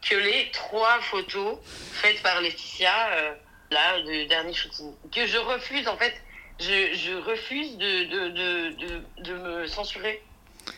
que 0.08 0.16
les 0.16 0.50
trois 0.52 1.00
photos 1.00 1.58
faites 1.92 2.20
par 2.22 2.40
Laetitia, 2.40 3.08
euh, 3.12 3.34
là, 3.70 4.02
du 4.02 4.26
dernier 4.26 4.52
shooting. 4.52 4.92
Que 5.14 5.26
je 5.26 5.38
refuse, 5.38 5.86
en 5.86 5.96
fait, 5.96 6.14
je, 6.58 6.94
je 6.94 7.14
refuse 7.14 7.76
de, 7.76 8.04
de, 8.04 8.28
de, 8.30 8.70
de, 8.86 9.02
de 9.18 9.34
me 9.34 9.66
censurer. 9.68 10.20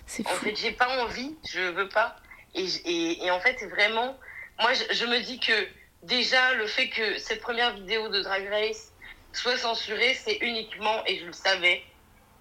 C'est 0.07 0.27
En 0.27 0.31
fait, 0.35 0.55
j'ai 0.57 0.73
pas 0.73 1.03
envie, 1.03 1.35
je 1.51 1.61
veux 1.61 1.89
pas. 1.89 2.17
Et, 2.55 2.67
et, 2.85 3.25
et 3.25 3.31
en 3.31 3.41
fait, 3.41 3.57
c'est 3.59 3.69
vraiment. 3.69 4.19
Moi, 4.61 4.73
je, 4.75 4.95
je 4.95 5.07
me 5.07 5.19
dis 5.21 5.41
que 5.41 5.67
déjà, 6.03 6.53
le 6.55 6.67
fait 6.67 6.89
que 6.91 7.19
cette 7.19 7.41
première 7.41 7.73
vidéo 7.75 8.09
de 8.11 8.21
Drag 8.21 8.47
Race 8.51 8.93
soit 9.33 9.57
censurée, 9.57 10.15
c'est 10.15 10.37
uniquement, 10.43 11.03
et 11.07 11.19
je 11.19 11.25
le 11.25 11.33
savais, 11.33 11.83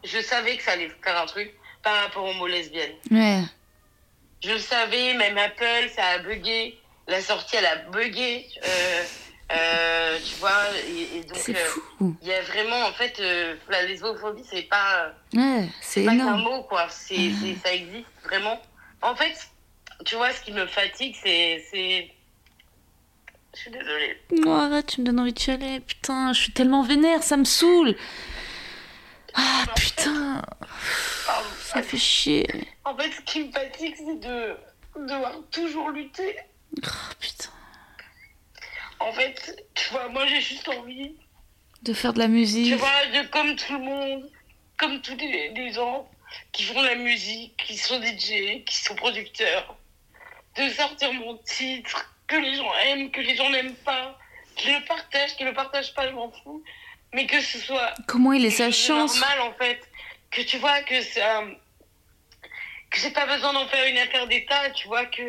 je 0.04 0.20
savais 0.20 0.58
que 0.58 0.64
ça 0.64 0.74
allait 0.74 0.92
faire 1.02 1.18
un 1.18 1.26
truc 1.26 1.54
par 1.84 2.04
rapport 2.04 2.24
aux 2.24 2.34
mots 2.34 2.48
lesbiennes. 2.48 2.96
Ouais. 3.12 3.42
Je 4.42 4.52
le 4.52 4.60
savais, 4.60 5.14
même 5.14 5.38
Apple, 5.38 5.90
ça 5.96 6.06
a 6.06 6.18
bugué. 6.20 6.78
La 7.08 7.22
sortie, 7.22 7.58
elle 7.58 7.66
a 7.66 7.76
bugué. 7.92 8.46
Euh, 8.66 9.04
euh, 9.52 10.18
tu 10.26 10.36
vois, 10.36 10.64
et, 10.88 11.18
et 11.18 11.24
donc, 11.24 11.50
euh, 11.50 12.12
il 12.22 12.28
y 12.28 12.34
a 12.34 12.42
vraiment, 12.42 12.86
en 12.88 12.94
fait, 12.94 13.22
la 13.70 13.84
lesbophobie, 13.84 14.44
c'est 14.50 14.64
pas, 14.64 15.14
Ouais, 15.34 15.68
c'est 15.82 16.06
pas 16.06 16.16
qu'un 16.16 16.38
mot, 16.38 16.64
quoi. 16.64 16.88
C'est, 16.90 17.32
ça 17.64 17.74
existe 17.74 18.08
vraiment. 18.24 18.60
En 19.02 19.16
fait, 19.16 19.36
tu 20.06 20.16
vois, 20.16 20.32
ce 20.32 20.42
qui 20.42 20.52
me 20.54 20.66
fatigue, 20.66 21.16
c'est. 21.22 21.64
c'est... 21.72 22.12
Je 23.56 23.60
suis 23.60 23.72
désolée. 23.72 24.18
Non, 24.32 24.56
arrête, 24.56 24.88
tu 24.88 25.02
me 25.02 25.06
donnes 25.06 25.20
envie 25.20 25.34
de 25.34 25.38
chialer. 25.40 25.80
Putain, 25.82 26.34
je 26.34 26.42
suis 26.42 26.54
tellement 26.54 26.82
vénère, 26.82 27.22
ça 27.22 27.38
me 27.38 27.44
saoule. 27.44 27.96
Ah, 29.34 29.66
putain, 29.76 30.42
Pardon. 31.26 31.50
ça 31.62 31.82
fait 31.82 31.98
chier. 31.98 32.48
En 32.86 32.96
fait, 32.98 33.12
ce 33.12 33.22
qui 33.22 33.44
me 33.46 33.52
fatigue, 33.52 33.96
c'est 33.98 34.20
de 34.20 34.58
devoir 34.96 35.34
toujours 35.52 35.90
lutter. 35.90 36.38
Oh, 36.78 37.14
putain. 37.20 37.50
En 39.00 39.12
fait, 39.12 39.66
tu 39.74 39.90
vois, 39.92 40.08
moi, 40.10 40.26
j'ai 40.28 40.42
juste 40.42 40.68
envie 40.70 41.16
De 41.82 41.94
faire 41.94 42.14
de 42.14 42.20
la 42.20 42.26
Tu 42.26 42.32
musique. 42.32 42.76
vois, 42.76 43.06
de, 43.08 43.28
comme 43.28 43.56
tout 43.56 43.74
le 43.74 43.80
monde, 43.80 44.30
comme 44.78 45.02
tous 45.02 45.16
les, 45.18 45.50
les 45.50 45.74
gens 45.74 46.10
qui 46.52 46.64
font 46.64 46.82
de 46.82 46.88
la 46.88 46.96
musique, 46.96 47.56
qui 47.58 47.78
sont 47.78 48.02
DJ, 48.02 48.64
qui 48.66 48.76
sont 48.84 48.96
producteurs, 48.96 49.76
de 50.56 50.70
sortir 50.70 51.12
mon 51.14 51.38
titre, 51.38 52.16
que 52.28 52.36
les 52.36 52.56
gens 52.56 52.74
aiment, 52.86 53.12
que 53.12 53.22
les 53.22 53.36
gens 53.36 53.50
n'aiment 53.50 53.76
pas, 53.76 54.18
qu'ils 54.56 54.74
le 54.74 54.86
partagent, 54.86 55.36
qu'ils 55.36 55.48
le 55.48 55.54
partagent 55.54 55.94
pas, 55.94 56.08
je 56.08 56.14
m'en 56.14 56.32
fous, 56.32 56.64
mais 57.14 57.26
que 57.26 57.40
ce 57.42 57.60
soit 57.60 57.94
Comment 58.08 58.34
il 58.34 58.46
est 58.46 58.50
sa 58.50 58.72
chance 58.72 59.20
normal 59.20 59.42
en 59.42 59.54
fait, 59.54 59.80
que 60.32 60.42
tu 60.42 60.58
vois 60.58 60.82
que 60.82 61.02
ça, 61.02 61.44
que 62.90 63.00
j'ai 63.00 63.12
pas 63.12 63.26
besoin 63.26 63.54
d'en 63.54 63.68
faire 63.68 63.86
une 63.88 63.98
affaire 63.98 64.28
d'État, 64.28 64.70
tu 64.72 64.88
vois 64.88 65.06
que 65.06 65.22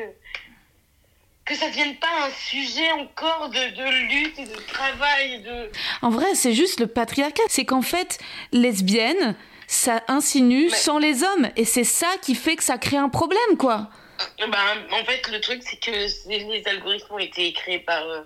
que 1.45 1.55
ça 1.55 1.69
devienne 1.69 1.97
pas 1.97 2.27
un 2.27 2.31
sujet 2.31 2.91
encore 2.93 3.51
de, 3.51 3.77
de 3.77 4.09
lutte 4.09 4.39
et 4.39 4.47
de 4.47 4.57
travail 4.67 5.43
de 5.43 5.71
En 6.01 6.11
vrai, 6.11 6.35
c'est 6.35 6.55
juste 6.55 6.81
le 6.81 6.87
patriarcat. 6.87 7.43
C'est 7.49 7.67
qu'en 7.67 7.83
fait, 7.83 8.19
lesbienne, 8.53 9.37
ça 9.67 10.03
insinue 10.09 10.71
sans 10.71 10.99
les 10.99 11.23
hommes. 11.23 11.51
Et 11.57 11.65
c'est 11.65 11.85
ça 11.85 12.09
qui 12.23 12.35
fait 12.35 12.57
que 12.57 12.65
ça 12.65 12.79
crée 12.79 12.97
un 12.97 13.09
problème, 13.11 13.59
quoi. 13.59 13.91
Ben, 14.39 14.49
en 14.93 15.05
fait, 15.05 15.29
le 15.31 15.41
truc, 15.41 15.63
c'est 15.63 15.77
que 15.77 15.91
les, 16.29 16.63
algorithmes 16.67 17.13
ont 17.13 17.19
été 17.19 17.53
créés 17.53 17.81
par, 17.81 18.03
euh, 18.05 18.23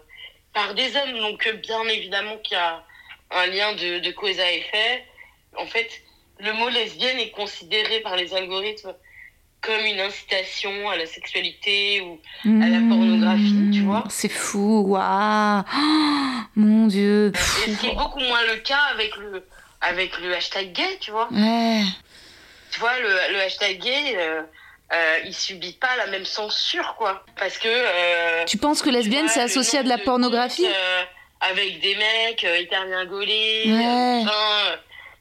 par 0.53 0.75
des 0.75 0.95
hommes. 0.97 1.19
Donc, 1.19 1.47
euh, 1.47 1.55
bien 1.55 1.83
évidemment 1.88 2.37
qu'il 2.38 2.57
y 2.57 2.61
a 2.61 2.85
un 3.30 3.47
lien 3.47 3.73
de, 3.75 3.99
de 4.00 4.11
cause 4.12 4.38
à 4.40 4.50
effet. 4.52 5.04
En 5.56 5.66
fait, 5.66 5.88
le 6.40 6.52
mot 6.52 6.68
lesbienne 6.68 7.18
est 7.18 7.30
considéré 7.30 8.00
par 8.00 8.16
les 8.16 8.35
algorithmes 8.35 8.94
comme 9.61 9.85
une 9.85 9.99
incitation 9.99 10.88
à 10.88 10.97
la 10.97 11.04
sexualité 11.06 12.00
ou 12.02 12.20
à 12.44 12.68
la 12.68 12.78
pornographie, 12.88 13.70
tu 13.73 13.80
vois. 13.80 14.04
C'est 14.08 14.28
fou, 14.28 14.85
waouh. 14.87 15.62
Oh, 15.62 16.40
mon 16.56 16.87
Dieu. 16.87 17.32
Et 17.66 17.73
ce 17.73 17.80
qui 17.80 17.88
est 17.88 17.94
beaucoup 17.94 18.20
moins 18.20 18.42
le 18.47 18.56
cas 18.58 18.82
avec 18.92 19.16
le, 19.16 19.44
avec 19.80 20.16
le 20.20 20.32
hashtag 20.37 20.73
gay, 20.73 20.99
tu 21.00 21.11
vois. 21.11 21.28
Ouais. 21.32 21.82
Tu 22.70 22.78
vois, 22.78 22.99
le, 23.00 23.32
le 23.32 23.40
hashtag 23.40 23.80
gay, 23.80 24.14
euh, 24.16 24.42
euh, 24.92 25.18
il 25.26 25.35
subit 25.35 25.73
pas 25.73 25.97
la 25.97 26.06
même 26.06 26.25
censure, 26.25 26.94
quoi. 26.97 27.25
Parce 27.37 27.58
que... 27.58 27.66
euh, 27.68 28.44
Tu 28.44 28.58
penses 28.58 28.80
que 28.80 28.90
lesbienne, 28.90 29.26
c'est 29.28 29.40
associé 29.42 29.80
à 29.80 29.82
de 29.82 29.88
la 29.88 29.99
pornographie 29.99 30.66
Avec 31.40 31.80
des 31.80 31.95
mecs 31.95 32.45
euh, 32.45 32.59
hyper 32.59 32.85
bien 32.87 33.04
gaulés, 33.07 33.62
Ouais. 33.66 34.25
euh, 34.26 34.76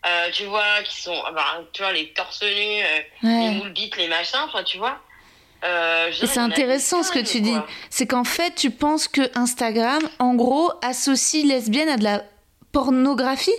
euh, 0.07 0.31
tu 0.31 0.45
vois, 0.45 0.81
qui 0.83 1.01
sont, 1.01 1.15
ah 1.27 1.31
bah, 1.31 1.63
tu 1.74 1.81
vois, 1.83 1.91
les 1.93 2.12
torse 2.13 2.41
nus, 2.41 2.50
euh, 2.50 3.00
les 3.24 3.29
Ouais. 3.29 3.51
moules 3.51 3.71
bites, 3.74 3.95
les 3.97 4.07
machins, 4.07 4.39
enfin, 4.45 4.63
tu 4.63 4.77
vois. 4.77 5.00
Euh, 5.63 6.12
c'est 6.13 6.38
intéressant 6.39 7.01
ce 7.03 7.12
que 7.12 7.19
tu 7.19 7.41
dis. 7.41 7.57
C'est 7.89 8.05
qu'en 8.07 8.24
fait, 8.24 8.53
tu 8.55 8.69
penses 8.71 9.07
que 9.07 9.21
Instagram, 9.38 10.01
en 10.19 10.36
gros, 10.36 10.71
associe 10.83 11.45
lesbienne 11.45 11.89
à 11.89 11.97
de 11.97 12.03
la 12.03 12.24
pornographie? 12.71 13.50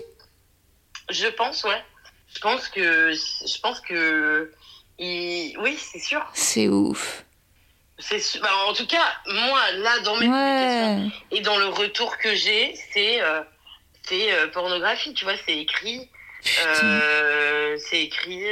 Je 1.10 1.26
pense, 1.28 1.64
ouais. 1.64 1.82
Je 2.34 2.40
pense 2.40 2.68
que, 2.68 3.12
je 3.12 3.60
pense 3.60 3.80
que, 3.80 4.52
il- 4.98 5.56
oui, 5.58 5.76
c'est 5.80 5.98
sûr. 5.98 6.24
C'est 6.34 6.68
ouf. 6.68 7.24
C'est. 7.98 8.40
Bah, 8.40 8.50
en 8.68 8.72
tout 8.72 8.86
cas, 8.86 9.12
moi, 9.26 9.70
là, 9.72 9.98
dans 10.00 10.14
mes 10.16 10.26
publications, 10.26 11.04
Ouais. 11.04 11.36
Et 11.38 11.40
dans 11.40 11.58
le 11.58 11.66
retour 11.66 12.16
que 12.18 12.34
j'ai, 12.34 12.74
c'est 12.92 13.20
euh, 13.20 13.40
c'est 14.06 14.32
euh, 14.32 14.46
pornographie, 14.48 15.12
tu 15.14 15.24
vois, 15.24 15.34
c'est 15.46 15.56
écrit. 15.58 16.08
Euh, 16.64 17.76
c'est 17.78 18.00
écrit, 18.04 18.44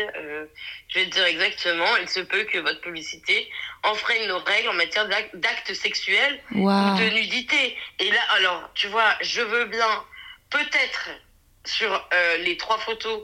je 0.88 0.98
vais 0.98 1.06
te 1.06 1.10
dire 1.10 1.24
exactement, 1.24 1.96
il 1.98 2.08
se 2.08 2.18
peut 2.20 2.42
que 2.44 2.58
votre 2.58 2.80
publicité 2.80 3.48
enfreigne 3.84 4.26
nos 4.26 4.40
règles 4.40 4.68
en 4.68 4.72
matière 4.74 5.06
d'ac- 5.08 5.30
d'actes 5.34 5.72
sexuels 5.72 6.40
ou 6.94 6.98
de 6.98 7.08
nudité. 7.14 7.76
Et 8.00 8.10
là, 8.10 8.20
alors, 8.30 8.68
tu 8.74 8.88
vois, 8.88 9.14
je 9.20 9.40
veux 9.40 9.66
bien, 9.66 10.04
peut-être, 10.50 11.10
sur 11.64 12.08
les 12.40 12.56
trois 12.56 12.78
photos 12.78 13.22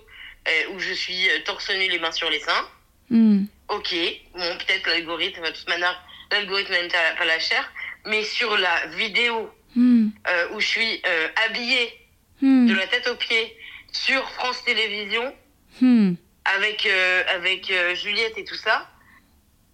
où 0.71 0.79
je 0.79 0.93
suis 0.93 1.29
torse 1.45 1.69
nu, 1.71 1.89
les 1.89 1.99
mains 1.99 2.13
sur 2.13 2.31
les 2.31 2.41
seins, 2.41 2.69
Hmm. 3.11 3.45
ok, 3.69 3.95
bon, 4.35 4.57
peut-être 4.59 4.87
l'algorithme, 4.87 5.43
de 5.45 5.51
toute 5.51 5.69
manière, 5.69 6.01
l'algorithme 6.33 6.73
n'aime 6.73 6.89
pas 7.19 7.25
la 7.25 7.39
chair, 7.39 7.71
mais 8.07 8.25
sur 8.25 8.57
la 8.57 8.87
vidéo 8.89 9.51
Hmm. 9.75 10.09
euh, 10.29 10.49
où 10.53 10.61
je 10.61 10.67
suis 10.67 11.01
euh, 11.07 11.29
habillée 11.47 11.99
Hmm. 12.43 12.67
de 12.67 12.75
la 12.75 12.87
tête 12.89 13.07
aux 13.09 13.15
pieds 13.17 13.57
sur 13.93 14.29
France 14.33 14.63
Télévisions 14.65 15.35
Hmm. 15.81 16.13
avec, 16.45 16.85
euh, 16.85 17.23
avec 17.29 17.73
Juliette 17.95 18.37
et 18.37 18.45
tout 18.45 18.55
ça, 18.57 18.91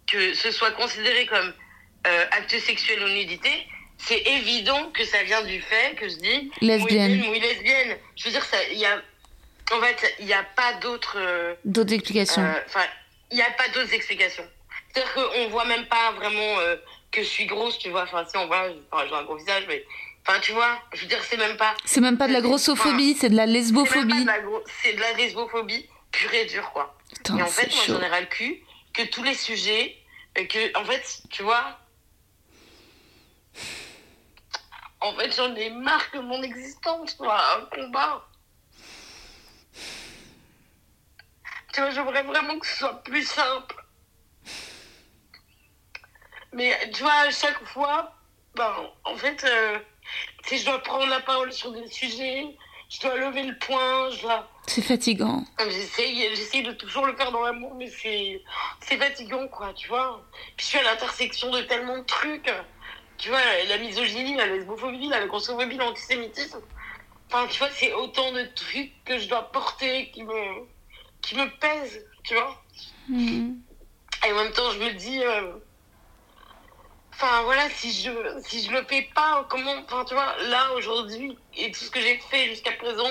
que 0.07 0.35
ce 0.35 0.53
soit 0.53 0.71
considéré 0.73 1.27
comme 1.27 1.53
acte 2.31 2.57
sexuel 2.61 3.03
ou 3.03 3.09
nudité, 3.09 3.51
c'est 3.99 4.21
évident 4.21 4.91
que 4.93 5.05
ça 5.05 5.23
vient 5.25 5.43
du 5.43 5.61
fait 5.61 5.97
que 5.97 6.09
je 6.09 6.15
dis 6.15 6.51
Lesbienne. 6.61 7.25
oui, 7.31 7.41
lesbienne. 7.41 7.97
Je 8.17 8.25
veux 8.27 8.31
dire, 8.31 8.45
ça, 8.45 8.57
y 8.73 8.85
a, 8.87 9.03
en 9.73 9.81
fait, 9.81 10.15
il 10.21 10.27
n'y 10.27 10.33
a 10.33 10.45
pas 10.45 10.75
d'autres. 10.75 11.19
D'autres 11.65 11.93
explications. 11.93 12.43
Enfin, 12.67 12.87
il 13.33 13.37
n'y 13.37 13.43
a 13.43 13.51
pas 13.51 13.69
d'autres 13.75 13.93
explications. 13.93 14.49
C'est-à-dire 14.99 15.31
qu'on 15.31 15.49
voit 15.49 15.65
même 15.65 15.87
pas 15.87 16.13
vraiment 16.13 16.59
euh, 16.61 16.77
que 17.11 17.23
je 17.23 17.29
suis 17.29 17.47
grosse, 17.47 17.79
tu 17.79 17.91
vois. 17.91 18.03
Enfin, 18.03 18.25
si 18.27 18.37
on 18.37 18.47
voit, 18.47 18.69
j'ai 18.69 19.15
un 19.15 19.25
gros 19.25 19.37
visage, 19.37 19.65
mais. 19.69 19.85
Enfin, 20.27 20.41
tu 20.41 20.53
vois, 20.53 20.79
je 20.93 21.03
veux 21.03 21.07
dire, 21.07 21.23
c'est 21.25 21.37
même 21.37 21.57
pas. 21.57 21.75
c'est 21.85 22.01
même 22.01 22.19
pas 22.19 22.29
de 22.29 22.33
la 22.33 22.41
grossophobie, 22.41 23.17
c'est 23.19 23.31
de 23.31 23.37
la 23.37 23.47
lesbophobie. 23.47 24.27
C'est 24.83 24.93
de 24.93 25.01
la 25.01 25.13
lesbophobie 25.15 25.89
pure 26.11 26.35
et 26.35 26.45
dure, 26.47 26.71
quoi. 26.73 26.95
Putain, 27.15 27.39
et 27.39 27.43
en 27.43 27.47
fait, 27.47 27.73
moi, 27.75 27.85
j'en 27.87 28.01
ai 28.03 28.09
ras 28.09 28.21
le 28.21 28.27
cul 28.27 28.63
que 28.93 29.03
tous 29.03 29.23
les 29.23 29.35
sujets, 29.35 29.97
que, 30.35 30.77
en 30.77 30.85
fait, 30.85 31.23
tu 31.31 31.43
vois. 31.43 31.79
En 35.01 35.15
fait, 35.15 35.35
j'en 35.35 35.55
ai 35.55 35.71
marre 35.71 36.11
que 36.11 36.19
mon 36.19 36.43
existence 36.43 37.17
soit 37.17 37.41
un 37.57 37.65
combat. 37.67 38.27
Tu 41.73 41.81
vois, 41.81 41.91
j'aimerais 41.91 42.25
vraiment 42.25 42.59
que 42.59 42.67
ce 42.67 42.79
soit 42.79 43.03
plus 43.05 43.25
simple. 43.25 43.77
Mais 46.53 46.91
tu 46.93 47.03
vois, 47.03 47.13
à 47.13 47.31
chaque 47.31 47.63
fois, 47.67 48.13
ben, 48.55 48.75
en 49.05 49.17
fait, 49.17 49.45
euh, 49.45 49.79
si 50.47 50.59
je 50.59 50.67
dois 50.67 50.83
prendre 50.83 51.07
la 51.07 51.21
parole 51.21 51.53
sur 51.53 51.73
des 51.73 51.87
sujets, 51.89 52.47
je 52.89 53.01
dois 53.01 53.17
lever 53.17 53.43
le 53.43 53.59
poing, 53.59 54.11
je 54.11 54.23
dois... 54.23 54.49
C'est 54.67 54.83
fatigant. 54.83 55.45
J'essaye, 55.69 56.63
de 56.63 56.73
toujours 56.73 57.07
le 57.07 57.15
faire 57.17 57.31
dans 57.33 57.43
l'amour, 57.43 57.75
mais 57.75 57.89
c'est, 57.89 58.43
c'est 58.81 58.97
fatigant, 58.97 59.47
quoi, 59.49 59.73
tu 59.75 59.89
vois. 59.89 60.25
Puis 60.57 60.65
je 60.65 60.71
suis 60.71 60.79
à 60.79 60.83
l'intersection 60.83 61.51
de 61.51 61.61
tellement 61.63 61.99
de 61.99 62.05
trucs. 62.05 62.51
Tu 63.19 63.29
vois, 63.29 63.41
la 63.69 63.79
misogynie, 63.79 64.37
la 64.37 64.47
lesbophobie, 64.47 65.09
la 65.09 65.27
grossophobie, 65.27 65.77
l'antisémitisme. 65.77 66.61
Enfin, 67.31 67.47
tu 67.49 67.59
vois, 67.59 67.71
c'est 67.71 67.93
autant 67.93 68.33
de 68.33 68.45
trucs 68.55 68.93
que 69.05 69.19
je 69.19 69.29
dois 69.29 69.53
porter 69.53 70.11
qui 70.13 70.23
me, 70.23 70.67
qui 71.21 71.37
me 71.37 71.51
pèsent, 71.59 72.07
tu 72.25 72.35
vois. 72.35 72.63
Hmm. 73.09 73.55
Et 74.27 74.33
en 74.33 74.37
même 74.37 74.53
temps, 74.53 74.71
je 74.71 74.79
me 74.79 74.93
dis... 74.93 75.23
euh, 75.23 75.53
Enfin 77.21 77.43
voilà, 77.43 77.69
si 77.71 77.91
je 77.93 78.11
si 78.47 78.65
je 78.65 78.71
le 78.71 78.85
fais 78.85 79.09
pas, 79.13 79.45
comment, 79.51 79.75
enfin 79.85 80.05
tu 80.05 80.15
vois, 80.15 80.37
là 80.51 80.73
aujourd'hui 80.77 81.37
et 81.57 81.73
tout 81.73 81.81
ce 81.85 81.91
que 81.91 82.01
j'ai 82.01 82.17
fait 82.31 82.47
jusqu'à 82.47 82.71
présent, 82.73 83.11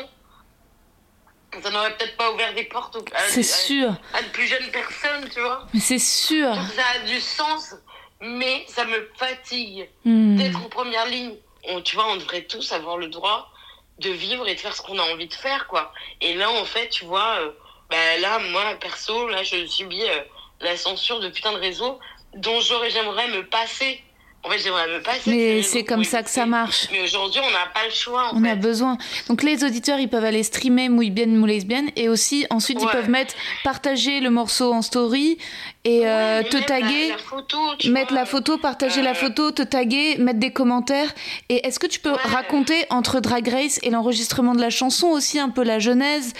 ça 1.62 1.70
n'aurait 1.72 1.96
peut-être 1.98 2.16
pas 2.16 2.32
ouvert 2.32 2.54
des 2.54 2.64
portes 2.64 2.96
à, 3.14 3.20
C'est 3.28 3.42
à- 3.42 3.44
sûr. 3.44 3.94
à 4.14 4.22
de 4.22 4.28
plus 4.30 4.48
jeunes 4.48 4.70
personnes, 4.72 5.28
tu 5.34 5.42
vois. 5.42 5.68
Mais 5.74 5.80
c'est 5.82 6.00
sûr. 6.00 6.54
Ça 6.76 6.84
a 6.96 7.00
du 7.00 7.20
sens, 7.20 7.76
mais 8.22 8.66
ça 8.70 8.86
me 8.86 9.10
fatigue 9.18 9.90
Hmm. 10.06 10.38
d'être 10.38 10.58
en 10.64 10.70
première 10.70 11.06
ligne. 11.08 11.36
On, 11.70 11.82
tu 11.82 11.96
vois, 11.98 12.08
on 12.10 12.16
devrait 12.16 12.44
tous 12.44 12.72
avoir 12.72 12.98
le 12.98 13.08
droit 13.10 13.52
de 14.00 14.10
vivre 14.10 14.48
et 14.48 14.56
de 14.56 14.60
faire 14.60 14.74
ce 14.76 14.82
qu'on 14.82 15.00
a 15.00 15.04
envie 15.04 15.28
de 15.28 15.34
faire, 15.34 15.68
quoi. 15.68 15.92
Et 16.22 16.34
là, 16.36 16.50
en 16.50 16.64
fait, 16.64 16.88
tu 16.90 17.04
vois, 17.04 17.40
euh, 17.42 17.52
bah, 17.90 18.18
là, 18.20 18.40
moi, 18.40 18.76
perso, 18.80 19.28
là, 19.28 19.44
je 19.44 19.66
subis 19.66 20.04
euh, 20.04 20.22
la 20.62 20.78
censure 20.78 21.20
de 21.20 21.28
putain 21.30 21.52
de 21.52 21.58
réseaux 21.58 22.00
dont 22.36 22.60
j'aurais, 22.62 22.90
j'aimerais 22.90 23.28
me 23.30 23.44
passer. 23.46 24.02
En 24.44 24.50
fait, 24.50 24.60
j'aimerais 24.60 24.88
me 24.88 25.02
passer. 25.02 25.30
Mais 25.30 25.62
c'est 25.62 25.84
comme 25.84 26.06
ça 26.06 26.24
que 26.24 26.30
ça 26.30 26.46
marche. 26.46 26.88
Mais 26.92 27.02
aujourd'hui, 27.02 27.42
on 27.44 27.52
n'a 27.52 27.66
pas 27.74 27.84
le 27.84 27.92
choix, 27.92 28.30
en 28.32 28.38
On 28.38 28.44
fait. 28.44 28.52
a 28.52 28.56
besoin. 28.56 28.98
Donc 29.28 29.44
les 29.44 29.64
auditeurs, 29.66 30.00
ils 30.00 30.08
peuvent 30.08 30.24
aller 30.24 30.44
streamer 30.44 30.88
Mouille 30.88 31.10
bien, 31.10 31.26
Mouille 31.26 31.52
lesbienne 31.56 31.90
et 31.98 32.08
aussi 32.08 32.46
ensuite 32.50 32.78
ils 32.82 32.88
peuvent 32.88 33.10
mettre 33.10 33.34
partager 33.66 34.22
le 34.22 34.30
morceau 34.30 34.72
en 34.72 34.82
story 34.82 35.38
et 35.84 36.08
euh, 36.08 36.44
Ouais, 36.44 36.50
te 36.50 36.58
taguer, 36.64 37.10
La, 37.10 37.16
la 37.16 37.18
photo, 37.18 37.58
mettre 37.90 38.12
vois. 38.14 38.20
la 38.22 38.26
photo, 38.26 38.58
partager 38.58 39.02
la 39.02 39.12
euh, 39.12 39.16
photo, 39.16 39.52
te 39.52 39.64
taguer, 39.64 40.18
mettre 40.18 40.40
des 40.40 40.54
commentaires. 40.54 41.14
Et 41.50 41.66
est-ce 41.68 41.80
que 41.80 41.88
tu 41.88 42.00
peux 42.00 42.12
Ouais. 42.12 42.18
raconter 42.24 42.86
entre 42.90 43.20
Drag 43.20 43.46
Race 43.50 43.80
et 43.84 43.90
l'enregistrement 43.90 44.54
de 44.56 44.62
la 44.62 44.70
chanson 44.70 45.08
aussi 45.08 45.40
un 45.40 45.50
peu 45.50 45.64
la 45.64 45.80
genèse? 45.80 46.32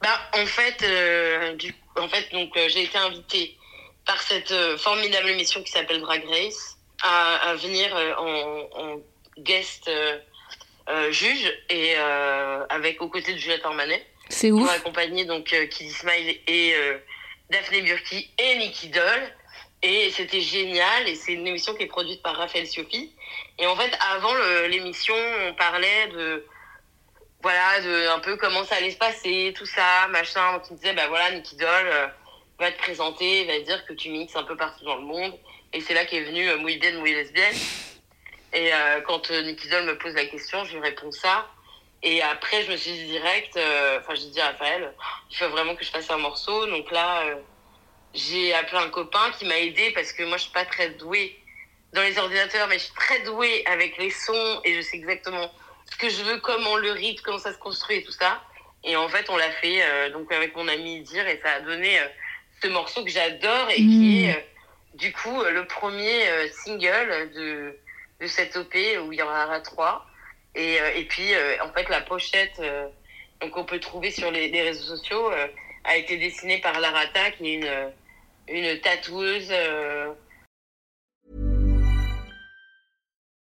Bah, 0.00 0.08
en 0.34 0.46
fait, 0.46 0.82
euh, 0.82 1.54
du, 1.56 1.74
en 2.00 2.08
fait, 2.08 2.26
donc 2.32 2.50
j'ai 2.68 2.84
été 2.84 2.96
invitée 2.96 3.56
par 4.06 4.20
cette 4.22 4.52
euh, 4.52 4.76
formidable 4.76 5.28
émission 5.30 5.62
qui 5.62 5.70
s'appelle 5.72 6.00
Drag 6.00 6.24
Race 6.28 6.76
à, 7.02 7.50
à 7.50 7.54
venir 7.54 7.94
euh, 7.96 8.14
en, 8.16 8.68
en 8.82 9.00
guest 9.38 9.88
euh, 9.88 10.18
juge 11.10 11.50
et 11.70 11.96
avec 12.68 13.00
aux 13.00 13.08
côtés 13.08 13.32
de 13.32 13.38
Juliette 13.38 13.64
Armanet 13.64 14.06
C'est 14.28 14.50
pour 14.50 14.60
ouf. 14.62 14.70
accompagner 14.76 15.24
donc 15.24 15.44
Kid 15.70 15.90
Smile 15.90 16.38
et 16.46 16.74
Daphné 17.48 17.80
Burki 17.80 18.30
et 18.38 18.56
Nicky 18.58 18.88
Doll. 18.88 19.32
Et 19.82 20.10
c'était 20.10 20.42
génial. 20.42 21.08
Et 21.08 21.14
c'est 21.14 21.32
une 21.32 21.46
émission 21.46 21.74
qui 21.74 21.84
est 21.84 21.86
produite 21.86 22.22
par 22.22 22.36
Raphaël 22.36 22.66
Siopi. 22.66 23.14
Et 23.58 23.66
en 23.66 23.74
fait, 23.76 23.90
avant 24.14 24.34
l'émission, 24.68 25.14
on 25.48 25.54
parlait 25.54 26.08
de 26.08 26.44
voilà, 27.42 27.80
de 27.80 28.08
un 28.08 28.18
peu 28.18 28.36
comment 28.36 28.64
ça 28.64 28.76
allait 28.76 28.90
se 28.90 28.98
passer, 28.98 29.54
tout 29.56 29.66
ça, 29.66 30.06
machin. 30.10 30.60
Qui 30.66 30.74
me 30.74 30.78
disait, 30.78 30.92
bah 30.92 31.08
voilà, 31.08 31.30
Nicky 31.30 31.56
Doll 31.56 32.12
va 32.58 32.70
te 32.70 32.78
présenter, 32.78 33.44
va 33.44 33.58
dire 33.60 33.84
que 33.86 33.92
tu 33.92 34.10
mixes 34.10 34.36
un 34.36 34.44
peu 34.44 34.56
partout 34.56 34.84
dans 34.84 34.96
le 34.96 35.02
monde. 35.02 35.34
Et 35.72 35.80
c'est 35.80 35.94
là 35.94 36.04
qu'est 36.04 36.22
venue 36.22 36.48
euh, 36.48 36.58
Mouille 36.58 36.78
bien, 36.78 36.92
Mouille 36.98 37.14
lesbienne. 37.14 37.56
Et 38.54 38.72
euh, 38.72 39.00
quand 39.00 39.30
euh, 39.32 39.42
Nicky 39.42 39.68
Doll 39.68 39.84
me 39.84 39.98
pose 39.98 40.14
la 40.14 40.26
question, 40.26 40.64
je 40.64 40.74
lui 40.74 40.80
réponds 40.80 41.10
ça. 41.10 41.48
Et 42.04 42.22
après, 42.22 42.62
je 42.62 42.70
me 42.70 42.76
suis 42.76 42.92
dit 42.92 43.06
direct, 43.06 43.56
euh, 43.56 43.98
enfin, 43.98 44.14
j'ai 44.14 44.28
dit 44.28 44.40
à 44.40 44.46
Raphaël, 44.46 44.92
il 45.30 45.36
faut 45.36 45.48
vraiment 45.48 45.74
que 45.74 45.84
je 45.84 45.90
fasse 45.90 46.08
un 46.10 46.18
morceau. 46.18 46.66
Donc 46.66 46.90
là, 46.92 47.22
euh, 47.22 47.34
j'ai 48.12 48.54
appelé 48.54 48.78
un 48.78 48.90
copain 48.90 49.32
qui 49.36 49.44
m'a 49.46 49.58
aidé 49.58 49.90
parce 49.90 50.12
que 50.12 50.22
moi, 50.22 50.36
je 50.36 50.44
suis 50.44 50.52
pas 50.52 50.64
très 50.64 50.90
douée 50.90 51.36
dans 51.92 52.02
les 52.02 52.16
ordinateurs, 52.16 52.68
mais 52.68 52.78
je 52.78 52.84
suis 52.84 52.94
très 52.94 53.20
douée 53.20 53.64
avec 53.66 53.98
les 53.98 54.10
sons 54.10 54.60
et 54.64 54.74
je 54.74 54.80
sais 54.82 54.96
exactement 54.96 55.50
ce 55.90 55.96
que 55.96 56.08
je 56.08 56.22
veux, 56.22 56.38
comment 56.38 56.76
le 56.76 56.92
rythme, 56.92 57.22
comment 57.24 57.38
ça 57.38 57.52
se 57.52 57.58
construit 57.58 57.96
et 57.96 58.04
tout 58.04 58.12
ça. 58.12 58.40
Et 58.84 58.96
en 58.96 59.08
fait, 59.08 59.28
on 59.30 59.36
l'a 59.36 59.50
fait 59.50 60.10
donc 60.10 60.30
avec 60.32 60.54
mon 60.56 60.68
ami 60.68 61.00
Dir 61.02 61.26
et 61.26 61.40
ça 61.42 61.52
a 61.52 61.60
donné 61.60 61.98
ce 62.62 62.68
morceau 62.68 63.04
que 63.04 63.10
j'adore 63.10 63.70
et 63.70 63.76
qui 63.76 63.82
Mm. 63.82 64.24
est 64.24 64.36
euh, 64.36 64.40
du 64.94 65.12
coup 65.12 65.40
euh, 65.42 65.50
le 65.50 65.66
premier 65.66 66.28
euh, 66.28 66.48
single 66.64 67.30
de, 67.34 67.76
de 68.20 68.26
cette 68.26 68.56
OP 68.56 68.74
où 68.74 69.12
il 69.12 69.18
y 69.18 69.22
en 69.22 69.26
aura 69.26 69.60
trois. 69.60 70.06
Et, 70.54 70.80
euh, 70.80 70.90
et 70.94 71.04
puis, 71.04 71.34
euh, 71.34 71.56
en 71.62 71.72
fait, 71.72 71.88
la 71.88 72.00
pochette 72.00 72.58
euh, 72.60 72.86
donc 73.40 73.56
on 73.56 73.64
peut 73.64 73.80
trouver 73.80 74.10
sur 74.10 74.30
les, 74.30 74.48
les 74.48 74.62
réseaux 74.62 74.96
sociaux 74.96 75.30
euh, 75.32 75.46
a 75.84 75.96
été 75.96 76.16
dessinée 76.16 76.58
par 76.58 76.80
Larata, 76.80 77.30
qui 77.32 77.50
est 77.50 77.54
une, 77.54 77.92
une 78.48 78.80
tatoueuse. 78.80 79.52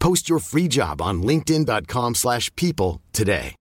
Post 0.00 0.28
your 0.28 0.40
free 0.40 0.68
job 0.68 1.00
on 1.00 1.22
linkedin.com/people 1.22 2.14
slash 2.14 2.50
people 2.54 3.00
today. 3.12 3.54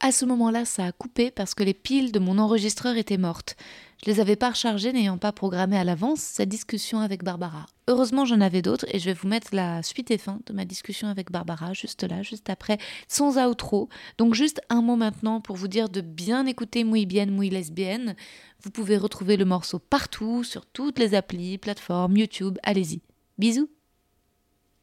À 0.00 0.12
ce 0.12 0.26
moment-là, 0.26 0.64
ça 0.64 0.84
a 0.84 0.92
coupé 0.92 1.30
parce 1.30 1.54
que 1.54 1.64
les 1.64 1.74
piles 1.74 2.12
de 2.12 2.18
mon 2.18 2.38
enregistreur 2.38 2.96
étaient 2.96 3.16
mortes. 3.16 3.56
Je 4.04 4.10
les 4.10 4.20
avais 4.20 4.36
pas 4.36 4.50
rechargées 4.50 4.92
n'ayant 4.92 5.16
pas 5.16 5.32
programmé 5.32 5.76
à 5.78 5.82
l'avance 5.84 6.20
cette 6.20 6.48
discussion 6.48 7.00
avec 7.00 7.24
Barbara. 7.24 7.66
Heureusement, 7.88 8.24
j'en 8.24 8.40
avais 8.40 8.62
d'autres 8.62 8.84
et 8.92 8.98
je 8.98 9.06
vais 9.06 9.14
vous 9.14 9.26
mettre 9.26 9.54
la 9.54 9.82
suite 9.82 10.10
et 10.10 10.18
fin 10.18 10.38
de 10.46 10.52
ma 10.52 10.64
discussion 10.64 11.08
avec 11.08 11.30
Barbara 11.30 11.72
juste 11.72 12.02
là, 12.02 12.22
juste 12.22 12.50
après, 12.50 12.78
sans 13.08 13.38
outro. 13.38 13.88
Donc 14.18 14.34
juste 14.34 14.60
un 14.68 14.82
mot 14.82 14.96
maintenant 14.96 15.40
pour 15.40 15.56
vous 15.56 15.68
dire 15.68 15.88
de 15.88 16.02
bien 16.02 16.46
écouter 16.46 16.84
Mouille 16.84 17.06
bien, 17.06 17.26
Mouille 17.26 17.50
lesbienne. 17.50 18.16
Vous 18.62 18.70
pouvez 18.70 18.96
retrouver 18.96 19.36
le 19.36 19.44
morceau 19.44 19.78
partout, 19.78 20.44
sur 20.44 20.66
toutes 20.66 20.98
les 20.98 21.14
applis, 21.14 21.56
plateformes, 21.58 22.16
YouTube. 22.16 22.58
Allez-y. 22.62 23.00
Bisous. 23.38 23.70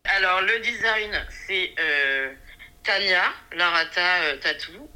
Alors, 0.05 0.41
le 0.41 0.59
design, 0.59 1.11
c'est 1.47 1.71
euh, 1.79 2.33
Tania, 2.83 3.23
Larata 3.55 4.23
euh, 4.23 4.37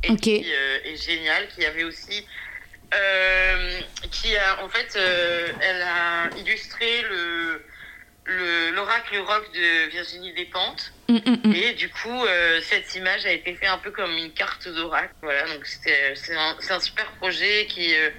et 0.03 0.11
Ok. 0.11 0.19
qui 0.19 0.43
euh, 0.53 0.79
est 0.83 0.97
géniale, 0.97 1.47
qui 1.55 1.65
avait 1.65 1.83
aussi. 1.83 2.25
Euh, 2.93 3.79
qui 4.11 4.35
a, 4.37 4.63
en 4.63 4.69
fait, 4.69 4.95
euh, 4.95 5.47
elle 5.61 5.81
a 5.81 6.29
illustré 6.37 7.01
le 7.09 7.61
le- 8.29 8.71
l'oracle 8.71 9.17
rock 9.19 9.49
de 9.53 9.89
Virginie 9.89 10.33
Despentes. 10.33 10.91
Hum, 11.07 11.21
hum, 11.25 11.37
hum. 11.45 11.53
Et 11.55 11.73
du 11.75 11.87
coup, 11.89 12.25
euh, 12.25 12.59
cette 12.61 12.93
image 12.95 13.25
a 13.25 13.31
été 13.31 13.55
faite 13.55 13.69
un 13.69 13.77
peu 13.77 13.91
comme 13.91 14.11
une 14.17 14.33
carte 14.33 14.67
d'oracle. 14.67 15.13
Voilà, 15.21 15.45
donc 15.47 15.65
c'est 15.65 16.35
un, 16.35 16.79
super 16.81 17.09
projet 17.21 17.67
qui, 17.69 17.95
euh, 17.95 18.09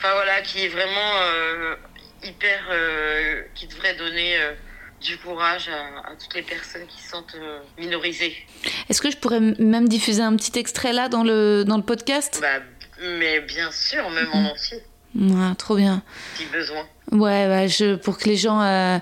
voilà, 0.00 0.40
qui 0.40 0.64
est 0.64 0.68
vraiment 0.68 1.12
euh, 1.20 1.74
hyper, 2.24 2.64
qui 3.54 3.66
devrait 3.66 3.94
donner 3.94 4.38
du 5.02 5.18
courage 5.18 5.68
à, 5.68 6.10
à 6.12 6.16
toutes 6.16 6.34
les 6.34 6.42
personnes 6.42 6.86
qui 6.86 7.02
se 7.02 7.10
sentent 7.10 7.36
minorisées. 7.76 8.36
Est-ce 8.88 9.02
que 9.02 9.10
je 9.10 9.18
pourrais 9.18 9.40
même 9.40 9.86
diffuser 9.86 10.22
un 10.22 10.34
petit 10.34 10.58
extrait 10.58 10.94
là 10.94 11.10
dans 11.10 11.24
le, 11.24 11.64
dans 11.64 11.76
le 11.76 11.82
podcast? 11.84 12.38
Bah, 12.40 12.60
mais 13.02 13.40
bien 13.40 13.70
sûr, 13.72 14.08
même 14.10 14.28
en 14.32 14.44
entier, 14.50 14.78
Ouais, 15.18 15.54
Trop 15.56 15.76
bien. 15.76 16.02
si 16.36 16.44
besoin. 16.46 16.82
Ouais, 17.12 17.46
ouais, 17.48 17.66
je, 17.68 17.94
pour 17.96 18.18
que 18.18 18.28
les 18.28 18.36
gens 18.36 18.60
euh, 18.60 18.98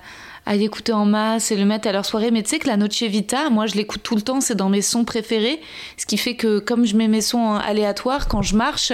aillent 0.47 0.65
écouter 0.65 0.93
en 0.93 1.05
masse 1.05 1.51
et 1.51 1.57
le 1.57 1.65
mettre 1.65 1.89
à 1.89 1.93
leur 1.93 2.07
soirée. 2.07 2.31
Mais 2.31 2.43
tu 2.45 2.51
sais 2.51 2.59
que 2.61 2.69
la 2.69 2.77
Noche 2.77 3.03
Vita, 3.03 3.51
moi 3.51 3.67
je 3.67 3.75
l'écoute 3.75 4.03
tout 4.05 4.15
le 4.15 4.23
temps, 4.23 4.41
c'est 4.41 4.55
dans 4.55 4.69
mes 4.69 4.83
sons 4.83 5.05
préférés. 5.05 5.61
Ce 5.97 6.07
qui 6.07 6.17
fait 6.17 6.37
que 6.37 6.61
comme 6.61 6.87
je 6.87 6.95
mets 6.97 7.09
mes 7.09 7.21
sons 7.21 7.55
aléatoires, 7.55 8.29
quand 8.29 8.43
je 8.43 8.55
marche, 8.55 8.93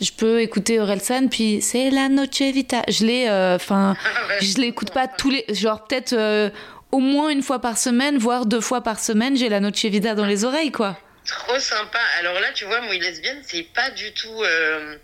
je 0.00 0.10
peux 0.12 0.42
écouter 0.42 0.78
Orelsan, 0.78 1.28
puis 1.28 1.62
c'est 1.62 1.90
la 1.90 2.08
Noche 2.10 2.42
Vita. 2.42 2.82
Je 2.88 3.06
l'ai, 3.06 3.26
euh, 3.28 3.56
enfin, 3.56 3.96
je 4.42 4.58
l'écoute 4.58 4.90
pas 4.92 5.08
tous 5.08 5.30
les. 5.30 5.44
Genre 5.48 5.84
peut-être. 5.84 6.12
euh, 6.12 6.50
au 6.90 6.98
moins 6.98 7.30
une 7.30 7.40
fois 7.42 7.58
par 7.58 7.78
semaine, 7.78 8.18
voire 8.18 8.44
deux 8.44 8.60
fois 8.60 8.82
par 8.82 9.00
semaine, 9.00 9.34
j'ai 9.34 9.48
la 9.48 9.60
Noche 9.60 9.86
Vida 9.86 10.14
dans 10.14 10.26
les 10.26 10.44
oreilles, 10.44 10.70
quoi. 10.72 10.98
Trop 11.26 11.58
sympa. 11.58 12.00
Alors 12.18 12.38
là, 12.40 12.52
tu 12.52 12.64
vois, 12.64 12.80
moi, 12.80 12.94
lesbienne, 12.94 13.42
c'est 13.46 13.62
pas 13.62 13.90
du 13.90 14.12
tout 14.12 14.42
euh, 14.42 14.96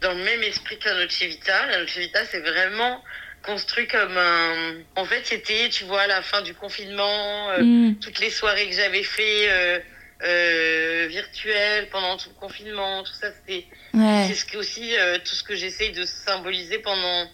dans 0.00 0.12
le 0.14 0.24
même 0.24 0.42
esprit 0.42 0.78
que 0.78 0.88
la 0.88 0.94
Noche 1.04 1.20
Vita. 1.22 1.66
La 1.66 1.78
Noche 1.80 1.96
Vita, 1.96 2.24
c'est 2.24 2.40
vraiment 2.40 3.02
construit 3.42 3.86
comme 3.86 4.16
un. 4.16 4.74
En 4.96 5.04
fait, 5.04 5.24
c'était, 5.26 5.68
tu 5.68 5.84
vois, 5.84 6.02
à 6.02 6.06
la 6.06 6.22
fin 6.22 6.42
du 6.42 6.54
confinement, 6.54 7.50
euh, 7.50 7.62
Mm. 7.62 7.98
toutes 8.00 8.18
les 8.20 8.30
soirées 8.30 8.68
que 8.68 8.74
j'avais 8.74 9.02
fait 9.02 9.50
euh, 9.50 9.78
euh, 10.22 11.06
virtuelles 11.08 11.88
pendant 11.90 12.16
tout 12.16 12.30
le 12.30 12.34
confinement, 12.34 13.02
tout 13.04 13.12
ça, 13.12 13.28
c'était. 13.32 13.66
Ouais. 13.94 14.24
C'est 14.28 14.34
ce 14.34 14.44
que 14.44 14.56
aussi 14.56 14.96
euh, 14.98 15.18
tout 15.18 15.34
ce 15.34 15.42
que 15.42 15.54
j'essaye 15.54 15.92
de 15.92 16.04
symboliser 16.04 16.78
pendant 16.78 17.30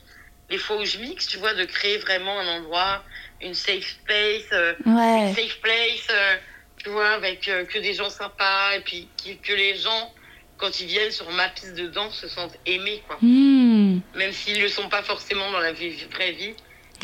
les 0.50 0.58
fois 0.58 0.76
où 0.76 0.84
je 0.84 0.98
mixe, 0.98 1.28
tu 1.28 1.38
vois, 1.38 1.54
de 1.54 1.64
créer 1.64 1.96
vraiment 1.98 2.38
un 2.40 2.46
endroit, 2.48 3.04
une 3.40 3.54
safe 3.54 3.86
space, 4.02 4.52
une 4.84 5.34
safe 5.34 5.60
place, 5.62 6.06
euh, 6.10 6.36
tu 6.82 6.90
vois, 6.90 7.10
avec 7.10 7.48
euh, 7.48 7.64
que 7.64 7.78
des 7.78 7.94
gens 7.94 8.10
sympas 8.10 8.76
et 8.76 8.80
puis 8.80 9.08
qui- 9.16 9.36
que 9.38 9.52
les 9.52 9.76
gens, 9.76 10.12
quand 10.58 10.80
ils 10.80 10.86
viennent 10.86 11.10
sur 11.10 11.30
ma 11.32 11.48
piste 11.48 11.74
de 11.74 11.86
danse, 11.88 12.14
se 12.20 12.28
sentent 12.28 12.58
aimés, 12.66 13.02
quoi. 13.06 13.16
Hmm. 13.20 14.00
Même 14.14 14.32
s'ils 14.32 14.60
le 14.60 14.68
sont 14.68 14.88
pas 14.88 15.02
forcément 15.02 15.50
dans 15.50 15.60
la 15.60 15.72
vie- 15.72 16.04
vraie 16.12 16.32
vie, 16.32 16.54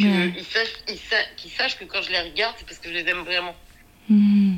Ouais. 0.00 0.32
qu'ils 0.34 0.44
sachent, 0.44 0.74
ils 0.88 0.98
sa- 0.98 1.24
qu'ils 1.36 1.50
sachent 1.50 1.78
que 1.78 1.84
quand 1.84 2.02
je 2.02 2.10
les 2.10 2.20
regarde, 2.20 2.54
c'est 2.58 2.66
parce 2.66 2.78
que 2.78 2.88
je 2.88 2.94
les 2.94 3.08
aime 3.08 3.22
vraiment. 3.24 3.54
Hmm. 4.08 4.56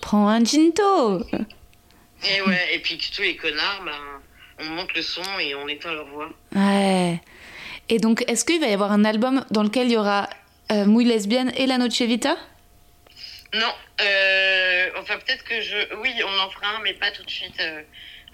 Prends 0.00 0.28
un 0.28 0.42
ginto. 0.44 1.20
Et 2.24 2.40
ouais, 2.42 2.74
et 2.74 2.78
puis 2.80 2.96
que 2.98 3.04
tous 3.14 3.22
les 3.22 3.36
connards, 3.36 3.82
ben, 3.84 3.92
on 4.60 4.64
monte 4.70 4.94
le 4.94 5.02
son 5.02 5.22
et 5.40 5.54
on 5.54 5.68
éteint 5.68 5.92
leur 5.92 6.06
voix. 6.08 6.30
Ouais. 6.54 7.20
Et 7.90 7.98
donc, 7.98 8.24
est-ce 8.28 8.44
qu'il 8.44 8.60
va 8.60 8.66
y 8.66 8.72
avoir 8.72 8.92
un 8.92 9.04
album 9.04 9.44
dans 9.50 9.62
lequel 9.62 9.86
il 9.88 9.92
y 9.92 9.96
aura 9.96 10.28
euh, 10.72 10.84
Mouille 10.84 11.06
lesbienne 11.06 11.52
et 11.56 11.66
la 11.66 11.78
Noche 11.78 12.00
Vita? 12.02 12.36
Non, 13.54 13.74
euh, 14.02 14.90
enfin 14.98 15.18
peut-être 15.18 15.42
que 15.44 15.60
je... 15.62 15.94
Oui, 15.96 16.14
on 16.22 16.38
en 16.38 16.50
fera 16.50 16.76
un, 16.76 16.80
mais 16.80 16.92
pas 16.92 17.10
tout 17.10 17.22
de 17.22 17.30
suite 17.30 17.58
euh, 17.60 17.82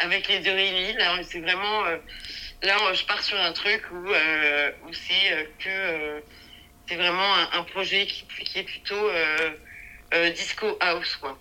avec 0.00 0.26
les 0.26 0.40
deux 0.40 0.52
réunis. 0.52 0.94
Là, 0.94 1.16
c'est 1.22 1.38
vraiment... 1.38 1.84
euh, 1.84 1.98
là, 2.62 2.76
je 2.92 3.04
pars 3.04 3.22
sur 3.22 3.38
un 3.38 3.52
truc 3.52 3.82
où, 3.92 4.10
euh, 4.10 4.72
où 4.84 4.92
c'est 4.92 5.32
euh, 5.32 5.44
que... 5.60 6.22
c'est 6.88 6.96
vraiment 6.96 7.34
un, 7.52 7.62
projet 7.62 8.06
qui, 8.06 8.58
est 8.58 8.64
plutôt 8.64 9.10
disco 10.34 10.76
house, 10.80 11.16
quoi. 11.16 11.38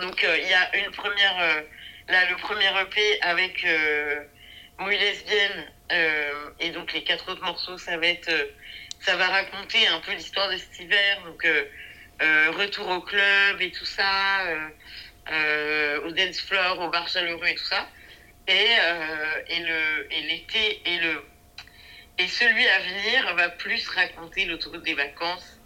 Donc, 0.00 0.22
il 0.22 0.48
y 0.48 0.54
a 0.54 0.76
une 0.76 0.92
première... 0.92 1.64
là, 2.08 2.30
le 2.30 2.36
premier 2.36 2.68
EP 2.80 3.20
avec 3.22 3.64
euh, 3.64 4.20
Mouille 4.78 4.98
lesbienne 4.98 5.72
et 6.60 6.70
donc 6.70 6.92
les 6.92 7.02
quatre 7.02 7.28
autres 7.32 7.42
morceaux, 7.42 7.78
ça 7.78 7.96
va 7.96 8.06
être... 8.06 8.30
ça 9.00 9.16
va 9.16 9.26
raconter 9.26 9.88
un 9.88 9.98
peu 10.00 10.12
l'histoire 10.12 10.48
de 10.52 10.56
cet 10.56 10.78
hiver, 10.78 11.20
donc... 11.24 11.44
euh, 12.22 12.50
retour 12.50 12.88
au 12.88 13.00
club 13.00 13.60
et 13.60 13.70
tout 13.70 13.84
ça, 13.84 14.46
euh, 14.46 14.68
euh, 15.32 16.06
au 16.06 16.10
dance 16.12 16.40
floor, 16.40 16.80
au 16.80 16.90
bar 16.90 17.08
chaleureux 17.08 17.46
et 17.46 17.54
tout 17.54 17.64
ça. 17.64 17.86
Et, 18.48 18.66
et 19.50 19.60
le 19.60 20.10
et 20.10 20.22
l'été 20.22 20.80
et 20.86 20.98
le 21.00 21.22
et 22.18 22.26
celui 22.26 22.66
à 22.66 22.78
venir 22.80 23.36
va 23.36 23.50
plus 23.50 23.86
raconter 23.88 24.46
l'autoroute 24.46 24.82
des 24.84 24.94
vacances, 24.94 25.60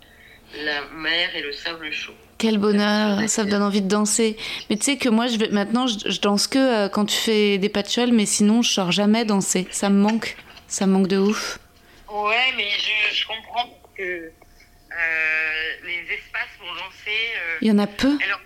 la 0.65 0.83
mer 0.87 1.35
et 1.37 1.43
le 1.43 1.53
sable 1.53 1.93
chaud. 1.93 2.15
Quel 2.39 2.59
bonheur, 2.59 3.29
ça 3.29 3.45
me 3.45 3.51
donne 3.51 3.63
envie 3.63 3.83
de 3.83 3.89
danser. 3.89 4.37
Mais 4.69 4.77
tu 4.77 4.83
sais 4.83 4.97
que 4.97 5.09
moi, 5.09 5.29
je 5.29 5.37
vais, 5.39 5.49
maintenant, 5.51 5.87
je, 5.87 6.11
je 6.11 6.21
danse 6.21 6.49
que 6.49 6.59
euh, 6.59 6.89
quand 6.89 7.07
tu 7.07 7.17
fais 7.17 7.57
des 7.59 7.69
patchoules, 7.69 8.11
mais 8.11 8.27
sinon, 8.27 8.63
je 8.63 8.73
sors 8.73 8.91
jamais 8.91 9.25
danser. 9.25 9.69
Ça 9.71 9.89
me 9.89 10.01
manque. 10.03 10.37
Ça 10.67 10.89
me 10.89 10.93
manque 10.95 11.07
de 11.07 11.19
ouf. 11.19 11.61
Ouais, 12.11 12.53
mais 12.57 12.69
je, 12.69 13.15
je 13.15 13.27
comprends 13.29 13.81
que 13.97 14.33
les 15.85 16.15
espaces 16.15 16.51
pour 16.59 16.69
danser. 16.75 17.19
euh, 17.37 17.59
Il 17.63 17.69
y 17.69 17.71
en 17.71 17.79
a 17.79 17.87
peu. 17.87 18.17
alors, 18.25 18.41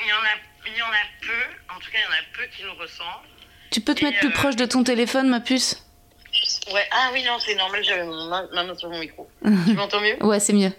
il 0.00 0.06
y 0.08 0.12
en 0.12 0.16
a 0.16 0.36
il 0.66 0.76
y 0.76 0.82
en 0.82 0.86
a 0.86 1.06
peu, 1.22 1.74
en 1.74 1.78
tout 1.80 1.90
cas 1.90 1.98
il 1.98 2.02
y 2.02 2.06
en 2.06 2.10
a 2.10 2.24
peu 2.36 2.44
qui 2.54 2.62
le 2.62 2.70
ressentent. 2.72 3.24
Tu 3.70 3.80
peux 3.80 3.94
te 3.94 4.00
Et, 4.00 4.04
mettre 4.04 4.18
plus 4.20 4.28
euh, 4.28 4.32
proche 4.32 4.56
de 4.56 4.66
ton 4.66 4.82
téléphone, 4.84 5.28
ma 5.28 5.40
puce 5.40 5.82
Ouais, 6.72 6.86
ah 6.90 7.10
oui, 7.12 7.22
non, 7.24 7.38
c'est 7.38 7.54
normal, 7.54 7.82
j'avais 7.82 8.04
mon 8.04 8.28
ma 8.28 8.42
ma 8.52 8.64
main 8.64 8.74
sur 8.74 8.90
mon 8.90 8.98
micro. 8.98 9.28
tu 9.44 9.72
m'entends 9.74 10.00
mieux 10.00 10.22
Ouais, 10.22 10.40
c'est 10.40 10.52
mieux. 10.52 10.72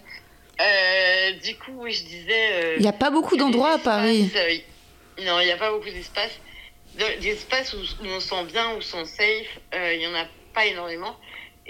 euh, 0.61 1.31
Du 1.43 1.55
coup, 1.57 1.73
oui, 1.75 1.91
je 1.93 2.03
disais. 2.03 2.53
euh, 2.53 2.75
Il 2.77 2.81
n'y 2.81 2.87
a 2.87 2.93
pas 2.93 3.09
beaucoup 3.09 3.35
d'endroits 3.37 3.73
à 3.73 3.77
Paris. 3.79 4.31
euh, 4.35 4.57
non, 5.25 5.39
il 5.39 5.45
n'y 5.45 5.51
a 5.51 5.57
pas 5.57 5.71
beaucoup 5.71 5.89
d'espaces. 5.89 6.37
De- 6.95 7.19
Des 7.21 7.29
espaces 7.29 7.73
où, 7.73 7.77
où 7.77 8.07
on 8.07 8.19
se 8.19 8.27
sent 8.29 8.43
bien, 8.45 8.69
où 8.73 8.77
on 8.77 8.81
se 8.81 8.91
sent 8.91 9.05
safe, 9.05 9.59
euh, 9.73 9.93
il 9.93 9.99
n'y 9.99 10.07
en 10.07 10.15
a 10.15 10.25
pas 10.53 10.65
énormément. 10.65 11.17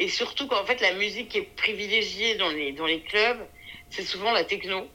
Et 0.01 0.07
surtout 0.07 0.47
qu'en 0.47 0.63
fait, 0.65 0.79
la 0.79 0.93
musique 0.93 1.27
qui 1.29 1.39
est 1.39 1.55
privilégiée 1.57 2.35
dans 2.35 2.49
les, 2.49 2.71
dans 2.71 2.85
les 2.85 3.01
clubs, 3.01 3.45
c'est 3.89 4.03
souvent 4.03 4.31
la 4.31 4.45
techno. 4.45 4.87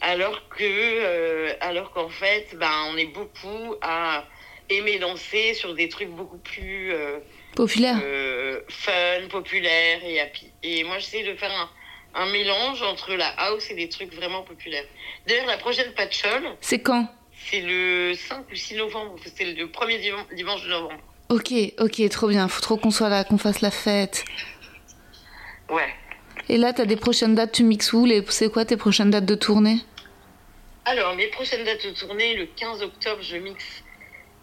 Alors 0.00 0.48
que, 0.48 0.64
euh, 0.64 1.54
alors 1.60 1.92
qu'en 1.92 2.08
fait, 2.08 2.56
ben, 2.56 2.86
on 2.92 2.96
est 2.96 3.06
beaucoup 3.06 3.76
à 3.82 4.24
aimer 4.70 4.98
danser 4.98 5.52
sur 5.54 5.74
des 5.74 5.88
trucs 5.90 6.08
beaucoup 6.08 6.38
plus 6.38 6.92
euh, 6.92 7.18
Populaire. 7.54 7.98
euh, 8.02 8.62
fun, 8.70 9.28
populaire 9.28 10.02
et 10.04 10.18
happy. 10.18 10.50
Et 10.62 10.82
moi, 10.84 10.98
j'essaie 10.98 11.22
de 11.22 11.34
faire 11.36 11.52
un, 11.52 11.70
un 12.22 12.26
mélange 12.32 12.82
entre 12.82 13.12
la 13.14 13.28
house 13.28 13.70
et 13.70 13.74
des 13.74 13.90
trucs 13.90 14.12
vraiment 14.14 14.42
populaires. 14.42 14.86
D'ailleurs, 15.26 15.46
la 15.46 15.58
prochaine 15.58 15.92
patchole, 15.92 16.56
C'est 16.62 16.80
quand? 16.80 17.06
c'est 17.50 17.60
le 17.60 18.14
5 18.14 18.50
ou 18.50 18.54
6 18.56 18.76
novembre. 18.76 19.16
C'est 19.36 19.44
le 19.44 19.70
premier 19.70 19.98
diman- 19.98 20.34
dimanche 20.34 20.62
de 20.64 20.68
novembre. 20.70 21.02
Ok, 21.28 21.52
ok, 21.78 22.08
trop 22.10 22.28
bien. 22.28 22.48
Faut 22.48 22.60
trop 22.60 22.76
qu'on 22.76 22.90
soit 22.90 23.08
là, 23.08 23.24
qu'on 23.24 23.38
fasse 23.38 23.60
la 23.60 23.70
fête. 23.70 24.24
Ouais. 25.70 25.88
Et 26.48 26.58
là, 26.58 26.72
t'as 26.72 26.84
des 26.84 26.96
prochaines 26.96 27.34
dates, 27.34 27.52
tu 27.52 27.64
mixes 27.64 27.92
où 27.92 28.04
les... 28.04 28.22
C'est 28.28 28.50
quoi 28.50 28.64
tes 28.64 28.76
prochaines 28.76 29.10
dates 29.10 29.24
de 29.24 29.34
tournée? 29.34 29.78
Alors, 30.84 31.14
mes 31.14 31.28
prochaines 31.28 31.64
dates 31.64 31.84
de 31.86 31.92
tournée, 31.92 32.34
le 32.34 32.46
15 32.46 32.82
octobre, 32.82 33.22
je 33.22 33.36
mixe 33.36 33.82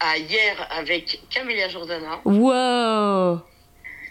à 0.00 0.16
hier 0.16 0.66
avec 0.70 1.20
Camélia 1.30 1.68
Jordana. 1.68 2.20
Wow 2.24 3.40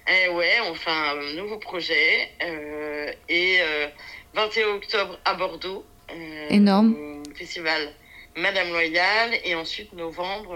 Eh 0.07 0.29
ouais, 0.29 0.59
on 0.69 0.75
fait 0.75 0.91
un 0.91 1.33
nouveau 1.35 1.57
projet. 1.57 2.29
euh, 2.43 3.11
et 3.27 3.57
euh, 3.61 3.87
21 4.35 4.75
octobre 4.75 5.19
à 5.25 5.33
Bordeaux. 5.33 5.83
euh, 6.13 6.47
Énorme. 6.49 6.95
Festival 7.35 7.91
Madame 8.37 8.69
Loyale. 8.69 9.31
Et 9.43 9.55
ensuite, 9.55 9.91
novembre, 9.93 10.55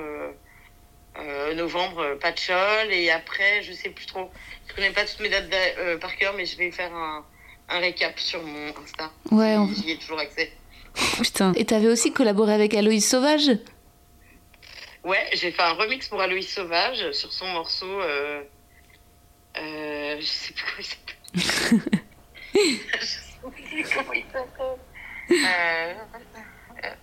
euh, 1.17 1.51
euh, 1.51 1.53
novembre 1.55 1.99
euh, 1.99 2.15
Patchol. 2.15 2.91
Et 2.91 3.09
après, 3.11 3.61
je 3.63 3.73
sais 3.73 3.89
plus 3.89 4.05
trop. 4.05 4.31
Je 4.67 4.73
connais 4.75 4.91
pas 4.91 5.05
toutes 5.05 5.19
mes 5.19 5.29
dates 5.29 5.49
d'a- 5.49 5.77
euh, 5.79 5.97
par 5.97 6.15
cœur, 6.15 6.33
mais 6.35 6.45
je 6.45 6.57
vais 6.57 6.71
faire 6.71 6.93
un, 6.93 7.25
un 7.69 7.79
récap 7.79 8.19
sur 8.19 8.41
mon 8.43 8.69
Insta. 8.83 9.11
Ouais, 9.31 9.55
on- 9.57 9.67
J'y 9.73 9.91
ai 9.91 9.97
toujours 9.97 10.19
accès. 10.19 10.51
Putain. 11.21 11.53
Et 11.53 11.65
t'avais 11.65 11.87
aussi 11.87 12.13
collaboré 12.13 12.53
avec 12.53 12.73
Aloïs 12.73 13.07
Sauvage? 13.07 13.51
Ouais, 15.03 15.27
j'ai 15.33 15.51
fait 15.51 15.61
un 15.61 15.73
remix 15.73 16.07
pour 16.07 16.21
Aloïs 16.21 16.47
Sauvage 16.53 17.11
sur 17.11 17.31
son 17.33 17.47
morceau. 17.47 18.01
Euh, 18.01 18.41
euh, 19.57 20.15
je 20.19 20.25
sais 20.25 20.53
plus 20.53 20.63
comment 20.63 20.79
il 20.79 20.85
s'appelle. 20.85 21.81
je 22.99 23.05
sais 23.05 23.33
plus 23.51 23.83
comment 23.95 24.13
il 24.13 24.23
s'appelle. 24.31 24.77
Euh, 25.31 25.35
euh, 25.35 25.93
d'accord, 25.93 26.21
c'est- 26.81 26.97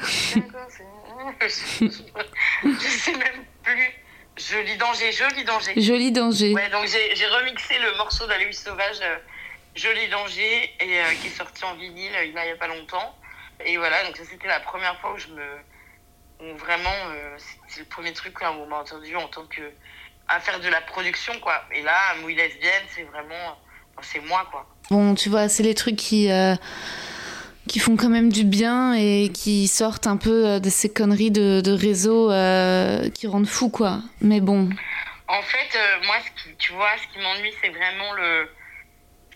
je 1.42 1.48
sais 1.48 3.12
même 3.12 3.44
plus. 3.62 3.90
Joli 4.36 4.76
danger, 4.78 5.12
joli 5.12 5.44
danger. 5.44 5.72
Joli 5.76 6.12
danger. 6.12 6.54
Ouais, 6.54 6.70
donc 6.70 6.86
j'ai 6.86 7.26
remixé 7.26 7.78
le 7.78 7.96
morceau 7.98 8.26
d'Aloïs 8.26 8.62
Sauvage, 8.62 8.96
euh, 9.02 9.16
Joli 9.74 10.08
danger, 10.08 10.70
et, 10.80 11.00
euh, 11.00 11.04
qui 11.20 11.26
est 11.28 11.36
sorti 11.36 11.64
en 11.64 11.74
vinyle 11.74 12.12
euh, 12.16 12.24
il 12.24 12.32
y 12.32 12.38
a 12.38 12.56
pas 12.56 12.68
longtemps. 12.68 13.14
Et 13.64 13.76
voilà, 13.76 14.02
donc 14.04 14.16
ça 14.16 14.22
c'était 14.30 14.48
la 14.48 14.60
première 14.60 14.98
fois 15.00 15.12
où 15.12 15.18
je 15.18 15.28
me. 15.28 15.42
où 16.40 16.56
vraiment, 16.56 16.88
euh, 17.10 17.36
c'est- 17.68 17.80
le 17.80 17.86
premier 17.86 18.12
truc 18.14 18.40
là, 18.40 18.52
où 18.52 18.62
on 18.62 18.66
m'a 18.66 18.76
entendu 18.78 19.14
en 19.16 19.28
tant 19.28 19.44
que. 19.44 19.60
à 20.28 20.40
faire 20.40 20.60
de 20.60 20.68
la 20.68 20.80
production, 20.80 21.38
quoi. 21.40 21.62
Et 21.74 21.82
là, 21.82 22.14
Mouille 22.22 22.36
lesbienne, 22.36 22.84
c'est 22.94 23.02
vraiment. 23.02 23.58
enfin, 23.96 24.08
c'est 24.10 24.20
moi, 24.20 24.46
quoi. 24.50 24.66
Bon, 24.90 25.14
tu 25.14 25.28
vois, 25.28 25.48
c'est 25.48 25.62
les 25.64 25.74
trucs 25.74 25.96
qui, 25.96 26.30
qui 27.70 27.78
font 27.78 27.96
quand 27.96 28.08
même 28.08 28.32
du 28.32 28.42
bien 28.42 28.94
et 28.94 29.30
qui 29.32 29.68
sortent 29.68 30.08
un 30.08 30.16
peu 30.16 30.44
euh, 30.44 30.58
de 30.58 30.68
ces 30.68 30.92
conneries 30.92 31.30
de, 31.30 31.60
de 31.60 31.70
réseau 31.70 32.32
euh, 32.32 33.08
qui 33.10 33.28
rendent 33.28 33.46
fou, 33.46 33.70
quoi. 33.70 34.00
Mais 34.20 34.40
bon, 34.40 34.68
En 35.28 35.40
fait, 35.42 35.76
euh, 35.76 36.04
moi, 36.04 36.16
ce 36.18 36.42
qui, 36.42 36.56
tu 36.56 36.72
vois, 36.72 36.90
ce 36.98 37.06
qui 37.12 37.22
m'ennuie, 37.22 37.54
c'est 37.62 37.68
vraiment 37.68 38.12
le 38.14 38.50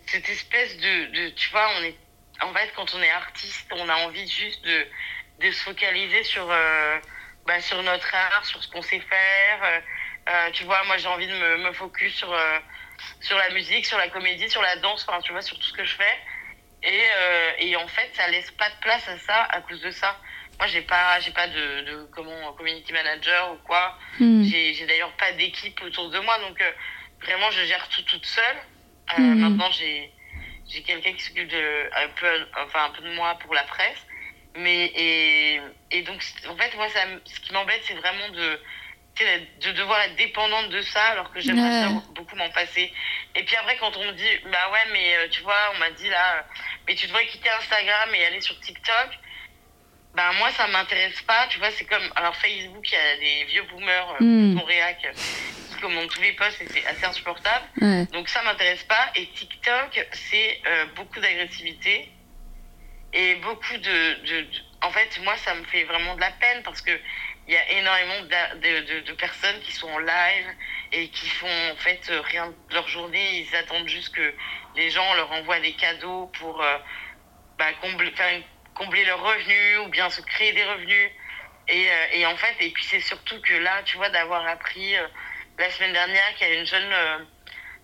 cette 0.07 0.29
espèce 0.29 0.77
de, 0.79 1.29
tu 1.31 1.51
vois, 1.51 1.69
on 1.79 1.85
est, 1.85 1.97
en 2.43 2.53
fait, 2.53 2.73
quand 2.75 2.93
on 2.97 3.03
est 3.03 3.11
artiste, 3.11 3.67
on 3.71 3.89
a 3.89 3.95
envie 4.05 4.29
juste 4.29 4.65
de, 4.65 4.85
de 5.41 5.51
se 5.53 5.63
focaliser 5.63 6.25
sur, 6.25 6.47
bah, 7.47 7.61
sur 7.61 7.83
notre 7.85 8.15
art, 8.15 8.45
sur 8.45 8.63
ce 8.63 8.69
qu'on 8.69 8.83
sait 8.83 9.01
faire. 9.01 9.83
tu 10.53 10.65
vois, 10.65 10.85
moi, 10.85 10.99
j'ai 10.99 11.09
envie 11.09 11.27
de 11.27 11.33
me, 11.33 11.57
me 11.69 11.73
focus 11.73 12.15
sur, 12.17 12.37
sur 13.21 13.39
la 13.39 13.49
musique, 13.51 13.87
sur 13.87 13.97
la 13.97 14.09
comédie, 14.09 14.51
sur 14.51 14.61
la 14.61 14.77
danse, 14.77 15.07
enfin, 15.09 15.21
tu 15.23 15.33
vois, 15.33 15.41
sur 15.41 15.59
tout 15.59 15.67
ce 15.67 15.73
que 15.73 15.85
je 15.85 15.95
fais. 15.95 16.19
Et, 16.85 17.03
euh, 17.17 17.51
et 17.61 17.77
en 17.77 17.89
fait, 17.89 18.11
ça 18.15 18.29
laisse 18.29 18.51
pas 18.53 18.69
de 18.69 18.75
place 18.83 19.09
à 19.09 19.19
ça 19.19 19.43
à 19.51 19.61
cause 19.63 19.81
de 19.81 19.91
ça. 19.91 20.21
Moi, 20.59 20.69
j'ai 20.69 20.83
pas, 20.83 21.19
j'ai 21.21 21.33
pas 21.33 21.49
de, 21.49 21.81
de 21.83 22.09
comment 22.15 22.53
community 22.53 22.93
manager 22.93 23.53
ou 23.53 23.57
quoi. 23.67 23.99
hmm, 24.21 24.45
J'ai 24.45 24.75
j'ai 24.75 24.87
d'ailleurs 24.87 25.13
pas 25.17 25.33
d'équipe 25.33 25.81
autour 25.83 26.11
de 26.11 26.19
moi, 26.21 26.39
donc 26.41 26.61
euh, 26.61 26.71
vraiment 27.23 27.51
je 27.51 27.65
gère 27.65 27.89
tout 27.89 28.03
toute 28.03 28.27
seule. 28.27 28.57
Euh, 29.19 29.21
Mhm. 29.23 29.41
Maintenant 29.41 29.71
j'ai 29.73 30.13
j'ai 30.71 30.83
quelqu'un 30.83 31.13
qui 31.13 31.23
s'occupe 31.23 31.49
de 31.49 31.91
un 31.97 32.09
peu, 32.09 32.47
enfin 32.65 32.85
un 32.87 32.91
peu 32.91 33.03
de 33.03 33.13
moi 33.15 33.35
pour 33.41 33.53
la 33.55 33.65
presse. 33.65 34.07
Mais 34.57 34.85
et, 34.95 35.61
et 35.91 36.03
donc 36.03 36.23
en 36.49 36.57
fait 36.57 36.75
moi 36.77 36.89
ça, 36.91 37.01
ce 37.25 37.41
qui 37.41 37.53
m'embête 37.53 37.83
c'est 37.85 37.95
vraiment 37.95 38.29
de 38.29 38.61
de 39.19 39.71
devoir 39.73 40.01
être 40.03 40.17
dépendante 40.17 40.71
de 40.71 40.83
ça 40.83 41.03
alors 41.13 41.33
que 41.33 41.41
j'aimerais 41.41 41.87
Ouais. 41.87 42.01
beaucoup 42.15 42.35
m'en 42.37 42.51
passer. 42.51 42.93
Et 43.37 43.45
puis 43.45 43.55
après 43.57 43.77
quand 43.77 43.97
on 43.97 44.05
me 44.05 44.13
dit 44.13 44.39
bah 44.51 44.71
ouais 44.73 44.91
mais 44.93 45.17
euh, 45.17 45.29
tu 45.31 45.41
vois 45.43 45.73
on 45.75 45.79
m'a 45.79 45.91
dit 45.91 46.09
là 46.09 46.37
euh, 46.39 46.43
mais 46.89 46.95
tu 46.97 47.07
devrais 47.07 47.27
quitter 47.29 47.49
Instagram 47.51 48.11
et 48.15 48.25
aller 48.27 48.41
sur 48.41 48.59
TikTok. 48.61 49.11
Ben 50.15 50.33
moi 50.35 50.51
ça 50.53 50.67
m'intéresse 50.69 51.21
pas, 51.23 51.47
tu 51.49 51.59
vois, 51.59 51.71
c'est 51.73 51.85
comme 51.87 52.09
alors 52.17 52.37
Facebook, 52.37 52.89
il 52.91 52.95
y 52.95 52.97
a 52.97 53.17
des 53.17 53.45
vieux 53.51 53.63
boomers 53.65 54.11
euh, 54.21 54.25
Mm. 54.25 54.55
mon 54.55 54.65
réac 54.65 54.99
euh, 55.05 55.13
qui 55.71 55.81
commentent 55.81 56.11
tous 56.11 56.21
les 56.23 56.33
posts 56.33 56.61
et 56.63 56.69
c'est 56.69 56.87
assez 56.87 57.05
insupportable. 57.05 57.65
Ouais. 57.81 58.07
Donc 58.13 58.29
ça 58.29 58.43
m'intéresse 58.43 58.85
pas. 58.85 59.11
Et 59.17 59.27
TikTok, 59.29 60.07
c'est 60.13 60.61
euh, 60.67 60.87
beaucoup 60.97 61.19
d'agressivité 61.21 62.09
et 63.13 63.35
beaucoup 63.37 63.77
de, 63.77 64.15
de, 64.25 64.41
de- 64.43 64.61
En 64.83 64.91
fait, 64.91 65.19
moi, 65.23 65.37
ça 65.39 65.55
me 65.55 65.65
fait 65.65 65.85
vraiment 65.85 66.15
de 66.15 66.21
la 66.21 66.31
peine 66.33 66.63
parce 66.63 66.81
que 66.83 66.93
il 67.47 67.53
y 67.55 67.57
a 67.57 67.71
énormément 67.73 68.21
de, 68.23 68.81
de, 68.81 69.01
de 69.01 69.13
personnes 69.13 69.61
qui 69.61 69.73
sont 69.73 69.89
en 69.89 69.99
live 69.99 70.47
et 70.93 71.09
qui 71.09 71.29
font 71.29 71.71
en 71.73 71.77
fait 71.77 72.01
euh, 72.11 72.21
rien 72.23 72.47
de 72.47 72.75
leur 72.75 72.89
journée. 72.89 73.41
Ils 73.41 73.55
attendent 73.57 73.89
juste 73.89 74.15
que 74.15 74.35
les 74.77 74.91
gens 74.91 75.15
leur 75.15 75.31
envoient 75.33 75.61
des 75.61 75.75
cadeaux 75.75 76.31
pour 76.39 76.63
euh, 76.63 76.79
bah, 77.59 77.73
combler, 77.83 78.13
combler 78.75 79.05
leurs 79.05 79.23
revenus 79.23 79.79
ou 79.85 79.89
bien 79.89 80.09
se 80.09 80.23
créer 80.23 80.53
des 80.53 80.65
revenus. 80.65 81.11
Et, 81.69 81.91
euh, 81.91 82.07
et 82.13 82.27
en 82.27 82.37
fait, 82.37 82.55
et 82.61 82.71
puis 82.71 82.85
c'est 82.85 83.01
surtout 83.01 83.41
que 83.43 83.55
là, 83.55 83.83
tu 83.85 83.97
vois, 83.99 84.09
d'avoir 84.09 84.47
appris 84.47 84.97
euh, 84.97 85.07
la 85.59 85.71
semaine 85.71 85.93
dernière 85.93 86.35
qu'il 86.37 86.49
y 86.49 86.51
a 86.51 86.55
une 86.55 86.67
jeune, 86.67 86.95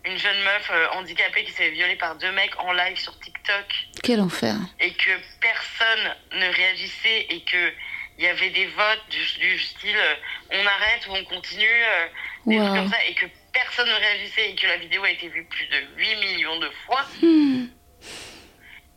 une 0.04 0.18
jeune 0.18 0.42
meuf 0.42 0.72
handicapée 0.92 1.44
qui 1.44 1.52
s'est 1.52 1.70
violer 1.70 1.96
par 1.96 2.16
deux 2.16 2.32
mecs 2.32 2.58
en 2.58 2.72
live 2.72 2.98
sur 2.98 3.18
TikTok 3.20 3.64
Quel 4.02 4.20
enfer. 4.20 4.56
et 4.80 4.92
que 4.94 5.10
personne 5.40 6.16
ne 6.32 6.48
réagissait 6.52 7.26
et 7.30 7.44
que 7.44 7.72
il 8.20 8.24
y 8.24 8.28
avait 8.28 8.50
des 8.50 8.66
votes 8.66 9.04
du, 9.08 9.38
du 9.38 9.58
style 9.58 9.96
euh, 9.96 10.14
on 10.52 10.66
arrête 10.66 11.06
ou 11.08 11.12
on 11.12 11.24
continue, 11.24 11.64
euh, 11.64 12.06
des 12.46 12.58
trucs 12.58 12.68
comme 12.68 12.90
ça, 12.90 13.02
et 13.06 13.14
que 13.14 13.24
personne 13.50 13.88
ne 13.88 13.94
réagissait 13.94 14.50
et 14.50 14.54
que 14.54 14.66
la 14.66 14.76
vidéo 14.76 15.02
a 15.04 15.10
été 15.10 15.28
vue 15.28 15.44
plus 15.44 15.66
de 15.68 15.78
8 15.96 16.16
millions 16.16 16.58
de 16.58 16.68
fois. 16.84 17.06
Hmm. 17.22 17.66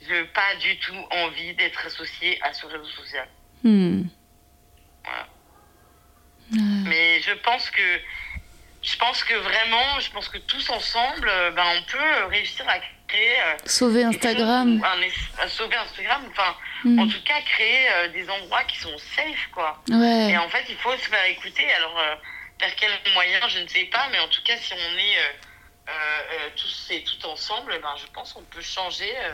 Je 0.01 0.13
n'ai 0.13 0.25
pas 0.25 0.55
du 0.59 0.77
tout 0.79 1.05
envie 1.11 1.53
d'être 1.53 1.85
associée 1.85 2.37
à 2.41 2.51
ce 2.51 2.65
réseau 2.65 2.83
social. 2.83 3.27
Hmm. 3.63 4.03
Voilà. 5.05 5.27
Mais 6.85 7.21
je 7.21 7.31
pense 7.31 7.69
que 7.71 7.99
je 8.83 8.95
pense 8.97 9.23
que 9.23 9.33
vraiment, 9.35 9.99
je 9.99 10.11
pense 10.11 10.27
que 10.29 10.37
tous 10.39 10.69
ensemble, 10.69 11.27
euh, 11.29 11.51
ben, 11.51 11.63
on 11.77 11.83
peut 11.91 12.25
réussir 12.29 12.65
à 12.67 12.77
créer 13.07 13.39
euh, 13.39 13.55
Sauver 13.65 14.03
Instagram. 14.03 14.81
un 14.83 15.43
à 15.43 15.47
sauver 15.47 15.75
Instagram. 15.77 16.21
Enfin, 16.31 16.55
Hmm. 16.85 16.99
en 16.99 17.07
tout 17.07 17.23
cas, 17.23 17.39
créer 17.45 17.87
euh, 17.93 18.07
des 18.09 18.29
endroits 18.29 18.63
qui 18.65 18.77
sont 18.77 18.97
safe, 19.15 19.47
quoi. 19.53 19.81
Et 19.89 19.93
Ouais. 19.93 20.35
en 20.37 20.49
fait, 20.49 20.65
il 20.67 20.75
faut 20.75 20.91
se 20.97 21.07
faire 21.07 21.25
écouter. 21.29 21.63
Alors, 21.77 21.97
euh, 21.97 22.15
vers 22.59 22.75
quel 22.75 22.91
moyen, 23.13 23.39
je 23.47 23.59
ne 23.59 23.67
sais 23.69 23.85
pas, 23.85 24.09
mais 24.11 24.19
en 24.19 24.27
tout 24.27 24.41
cas, 24.43 24.57
si 24.57 24.73
on 24.73 24.97
est 24.97 25.17
euh, 25.17 25.21
euh, 25.87 25.91
euh, 25.91 26.49
tous 26.57 26.87
et 26.89 27.03
tout 27.05 27.25
ensemble, 27.25 27.79
ben, 27.81 27.93
je 27.97 28.05
pense 28.13 28.33
qu'on 28.33 28.41
peut 28.43 28.59
changer 28.61 29.09
euh, 29.17 29.31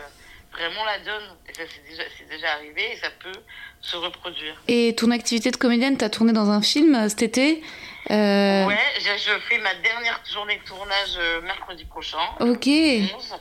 vraiment 0.52 0.84
la 0.84 1.00
donne. 1.00 1.36
Et 1.48 1.54
ça, 1.54 1.62
c'est 1.74 1.88
déjà, 1.90 2.02
déjà 2.30 2.52
arrivé 2.52 2.92
et 2.92 2.96
ça 2.98 3.10
peut 3.18 3.32
se 3.80 3.96
reproduire. 3.96 4.54
Et 4.68 4.94
ton 4.96 5.10
activité 5.10 5.50
de 5.50 5.56
comédienne, 5.56 5.96
t'as 5.98 6.08
tourné 6.08 6.32
dans 6.32 6.50
un 6.50 6.62
film 6.62 6.94
euh, 6.94 7.08
cet 7.08 7.22
été? 7.22 7.64
Euh, 8.10 8.66
Ouais, 8.66 8.78
je, 8.98 9.38
fais 9.48 9.58
ma 9.58 9.74
dernière 9.74 10.20
journée 10.32 10.56
de 10.56 10.64
tournage 10.64 11.16
euh, 11.18 11.40
mercredi 11.42 11.84
prochain. 11.84 12.18
Ok. 12.40 12.66
11. 12.66 13.36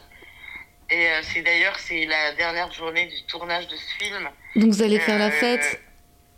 Et 0.91 1.07
euh, 1.07 1.21
c'est 1.23 1.41
d'ailleurs 1.41 1.77
c'est 1.79 2.05
la 2.05 2.33
dernière 2.33 2.71
journée 2.71 3.05
du 3.05 3.23
tournage 3.23 3.67
de 3.67 3.75
ce 3.75 3.93
film. 4.03 4.29
Donc 4.55 4.69
vous 4.71 4.81
allez 4.81 4.99
faire 4.99 5.19
la 5.19 5.27
Euh, 5.27 5.31
fête. 5.31 5.81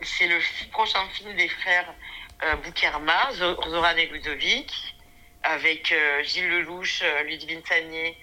C'est 0.01 0.27
le 0.27 0.37
prochain 0.71 0.99
film 1.13 1.35
des 1.35 1.47
frères 1.47 1.93
euh, 2.43 2.55
Boukerma, 2.57 3.31
Zoran 3.33 3.95
et 3.97 4.07
Ludovic, 4.07 4.95
avec 5.43 5.91
euh, 5.91 6.23
Gilles 6.23 6.49
Lelouch, 6.49 7.03
Ludivine 7.25 7.61
Sagné, 7.65 8.17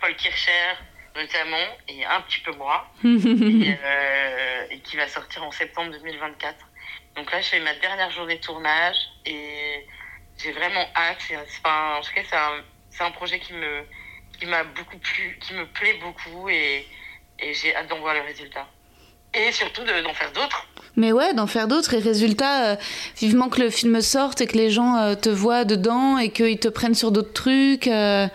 Paul 0.00 0.14
Kircher 0.16 0.74
notamment, 1.16 1.66
et 1.88 2.04
un 2.04 2.20
petit 2.22 2.40
peu 2.40 2.50
moi, 2.52 2.90
et, 3.04 3.76
et 4.74 4.78
qui 4.80 4.96
va 4.96 5.06
sortir 5.06 5.44
en 5.44 5.52
septembre 5.52 5.92
2024. 5.92 6.56
Donc 7.16 7.30
là, 7.32 7.40
je 7.40 7.48
fais 7.48 7.60
ma 7.60 7.74
dernière 7.74 8.10
journée 8.10 8.36
de 8.36 8.40
tournage 8.40 8.96
et 9.26 9.86
j'ai 10.42 10.52
vraiment 10.52 10.84
hâte. 10.96 11.18
C'est- 11.20 11.34
c'est- 11.34 11.60
Enfin, 11.64 11.96
en 11.98 12.00
tout 12.00 12.12
cas, 12.14 12.22
c'est 12.28 12.36
un, 12.36 12.62
c'est 12.90 13.04
un 13.04 13.10
projet 13.10 13.38
qui 13.38 13.52
me 13.52 13.82
qui 14.38 14.46
m'a 14.46 14.64
beaucoup 14.64 14.98
plu, 14.98 15.38
qui 15.40 15.54
me 15.54 15.64
plaît 15.64 15.94
beaucoup 16.02 16.48
et, 16.48 16.84
et 17.38 17.54
j'ai 17.54 17.74
hâte 17.76 17.86
d'en 17.88 18.00
voir 18.00 18.14
le 18.14 18.22
résultat. 18.22 18.66
Et 19.32 19.52
surtout 19.52 19.84
de- 19.84 20.02
d'en 20.02 20.12
faire 20.12 20.32
d'autres. 20.32 20.66
Mais 20.96 21.12
ouais, 21.12 21.34
d'en 21.34 21.46
faire 21.46 21.68
d'autres. 21.68 21.94
Et 21.94 21.98
résultat, 22.00 22.72
euh, 22.72 22.76
vivement 23.16 23.48
que 23.48 23.60
le 23.60 23.70
film 23.70 24.00
sorte 24.00 24.40
et 24.40 24.48
que 24.48 24.56
les 24.56 24.70
gens 24.70 24.96
euh, 24.96 25.14
te 25.14 25.28
voient 25.28 25.64
dedans 25.64 26.18
et 26.18 26.30
qu'ils 26.30 26.58
te 26.58 26.66
prennent 26.68 26.94
sur 26.96 27.12
d'autres 27.12 27.32
trucs. 27.32 27.86
euh, 27.86 28.26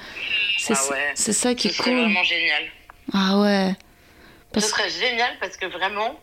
c'est 0.58 0.74
Ah 0.74 0.92
ouais. 0.92 1.12
c'est 1.16 1.34
ça 1.34 1.54
qui 1.54 1.68
Ce 1.68 1.74
est 1.74 1.78
serait 1.78 1.92
cool. 1.92 2.00
vraiment 2.02 2.24
génial. 2.24 2.64
Ah 3.14 3.40
ouais. 3.40 3.72
Ce 3.76 4.54
Parce- 4.54 4.70
serait 4.70 4.90
génial 4.90 5.38
parce 5.42 5.58
que 5.58 5.66
vraiment, 5.66 6.18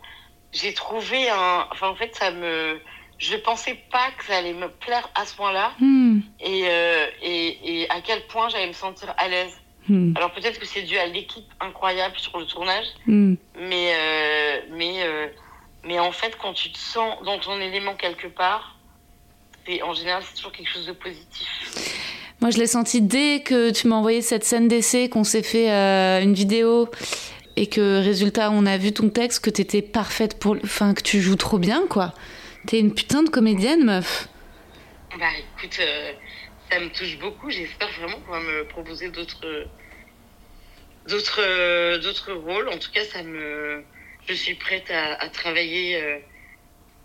j'ai 0.53 0.73
trouvé 0.73 1.29
un. 1.29 1.67
Enfin, 1.71 1.89
en 1.89 1.95
fait, 1.95 2.15
ça 2.15 2.31
me. 2.31 2.79
Je 3.19 3.35
pensais 3.35 3.75
pas 3.91 4.11
que 4.17 4.25
ça 4.25 4.37
allait 4.37 4.53
me 4.53 4.69
plaire 4.69 5.09
à 5.15 5.25
ce 5.25 5.35
point-là 5.35 5.71
Hmm, 5.79 6.19
et, 6.39 6.65
euh, 6.67 7.07
et, 7.23 7.81
et 7.81 7.89
à 7.89 7.99
quel 8.01 8.27
point 8.27 8.47
j'allais 8.49 8.67
me 8.67 8.73
sentir 8.73 9.11
à 9.17 9.27
l'aise. 9.27 9.53
hmm, 9.89 10.13
Alors 10.15 10.31
peut-être 10.33 10.59
que 10.59 10.67
c'est 10.67 10.83
dû 10.83 10.95
à 10.99 11.07
l'équipe 11.07 11.51
incroyable 11.59 12.15
sur 12.17 12.37
le 12.37 12.45
tournage, 12.45 12.85
hmm. 13.07 13.33
mais, 13.59 13.91
euh, 13.95 14.59
mais, 14.71 15.01
euh, 15.01 15.27
mais 15.83 15.97
en 15.99 16.11
fait, 16.11 16.37
quand 16.39 16.53
tu 16.53 16.71
te 16.71 16.77
sens 16.77 17.15
dans 17.23 17.39
ton 17.39 17.59
élément 17.59 17.95
quelque 17.95 18.27
part, 18.27 18.75
c'est 19.65 19.81
en 19.81 19.95
général, 19.95 20.21
c'est 20.23 20.35
toujours 20.35 20.51
quelque 20.51 20.69
chose 20.69 20.85
de 20.85 20.93
positif. 20.93 21.47
Moi, 22.39 22.51
je 22.51 22.59
l'ai 22.59 22.67
senti 22.67 23.01
dès 23.01 23.41
que 23.41 23.71
tu 23.71 23.87
m'as 23.87 23.95
envoyé 23.95 24.21
cette 24.21 24.43
scène 24.43 24.67
d'essai, 24.67 25.09
qu'on 25.09 25.23
s'est 25.23 25.41
fait 25.41 25.69
une 26.21 26.35
vidéo 26.35 26.87
et 27.57 27.67
que, 27.67 28.01
résultat, 28.03 28.51
on 28.51 28.65
a 28.65 28.77
vu 28.77 28.91
ton 28.93 29.09
texte, 29.09 29.43
que 29.43 29.49
t'étais 29.49 29.81
parfaite 29.81 30.39
pour. 30.39 30.55
le- 30.55 30.61
Enfin, 30.63 30.93
que 30.93 31.01
tu 31.01 31.21
joues 31.21 31.35
trop 31.35 31.57
bien, 31.59 31.83
quoi. 31.89 32.13
T'es 32.67 32.79
une 32.79 32.93
putain 32.93 33.23
de 33.23 33.29
comédienne, 33.29 33.83
meuf. 33.83 34.27
Bah 35.19 35.25
écoute, 35.39 35.77
euh, 35.79 36.11
ça 36.71 36.79
me 36.79 36.89
touche 36.89 37.17
beaucoup. 37.19 37.49
J'espère 37.49 37.89
vraiment 37.99 38.19
qu'on 38.25 38.31
va 38.33 38.39
me 38.41 38.65
proposer 38.67 39.09
d'autres 39.09 39.65
d'autres 41.07 41.41
euh, 41.41 41.97
d'autres 41.99 42.33
rôles. 42.33 42.67
En 42.69 42.77
tout 42.77 42.91
cas, 42.93 43.03
ça 43.05 43.23
me 43.23 43.83
je 44.27 44.33
suis 44.33 44.55
prête 44.55 44.91
à, 44.91 45.13
à 45.23 45.29
travailler 45.29 45.95
euh, 46.01 46.17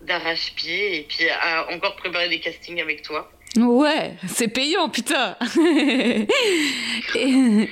d'arrache-pied 0.03 0.99
et 0.99 1.03
puis 1.09 1.29
à 1.31 1.73
encore 1.73 1.95
préparer 1.97 2.29
des 2.29 2.41
castings 2.41 2.81
avec 2.81 3.03
toi. 3.03 3.31
Ouais, 3.57 4.15
c'est 4.27 4.49
payant, 4.49 4.89
putain. 4.89 5.37
et, 7.15 7.69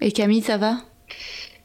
et 0.00 0.12
Camille, 0.12 0.42
ça 0.42 0.58
va? 0.58 0.76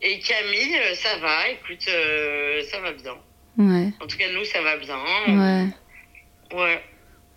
Et 0.08 0.20
Camille, 0.20 0.76
euh, 0.78 0.94
ça 0.96 1.18
va, 1.18 1.50
écoute, 1.50 1.84
euh, 1.90 2.62
ça 2.72 2.80
va 2.80 2.92
bien. 2.94 3.16
Ouais, 3.58 3.90
En 4.00 4.06
tout 4.08 4.18
cas, 4.18 4.32
nous, 4.32 4.46
ça 4.46 4.62
va 4.62 4.78
bien. 4.78 4.98
ouais. 5.28 5.68
Ouais. 6.56 6.84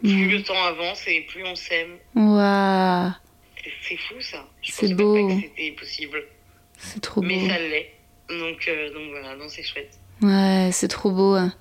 Plus 0.02 0.26
Ouais. 0.26 0.32
le 0.36 0.42
temps 0.42 0.62
avance 0.64 1.02
et 1.08 1.22
plus 1.22 1.44
on 1.44 1.54
s'aime. 1.56 1.96
Waouh, 2.14 3.10
C'est- 3.82 3.96
fou, 3.96 4.20
ça. 4.20 4.46
C'est 4.62 4.94
beau. 4.94 5.28
c'était 5.40 5.70
possible. 5.72 6.22
c'est 6.78 7.00
trop 7.00 7.20
beau. 7.22 7.26
Mais 7.26 7.48
ça 7.48 7.58
l'est. 7.58 7.90
Donc, 8.28 8.68
euh, 8.68 8.92
donc 8.92 9.10
voilà, 9.10 9.34
non, 9.36 9.48
c'est 9.48 9.62
chouette. 9.64 9.98
Ouais, 10.22 10.68
c'est 10.72 10.88
trop 10.88 11.10
beau. 11.10 11.34
hein. 11.34 11.52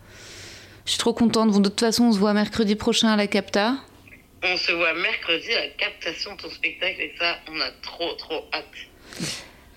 Je 0.86 0.92
suis 0.92 1.00
trop 1.00 1.14
contente. 1.14 1.52
Bon, 1.52 1.60
de 1.60 1.70
toute 1.70 1.80
façon, 1.80 2.04
on 2.06 2.12
se 2.12 2.20
voit 2.20 2.34
mercredi 2.34 2.76
prochain 2.76 3.08
à 3.10 3.16
la 3.16 3.28
Capta. 3.28 3.76
On 4.44 4.58
se 4.58 4.72
voit 4.74 4.94
mercredi 4.94 5.52
à 5.54 5.62
la 5.62 5.70
captation 5.70 6.36
de 6.36 6.42
ton 6.42 6.50
spectacle 6.50 7.00
et 7.02 7.14
ça, 7.18 7.40
on 7.50 7.60
a 7.62 7.72
trop, 7.82 8.14
trop 8.16 8.46
hâte. 8.54 8.66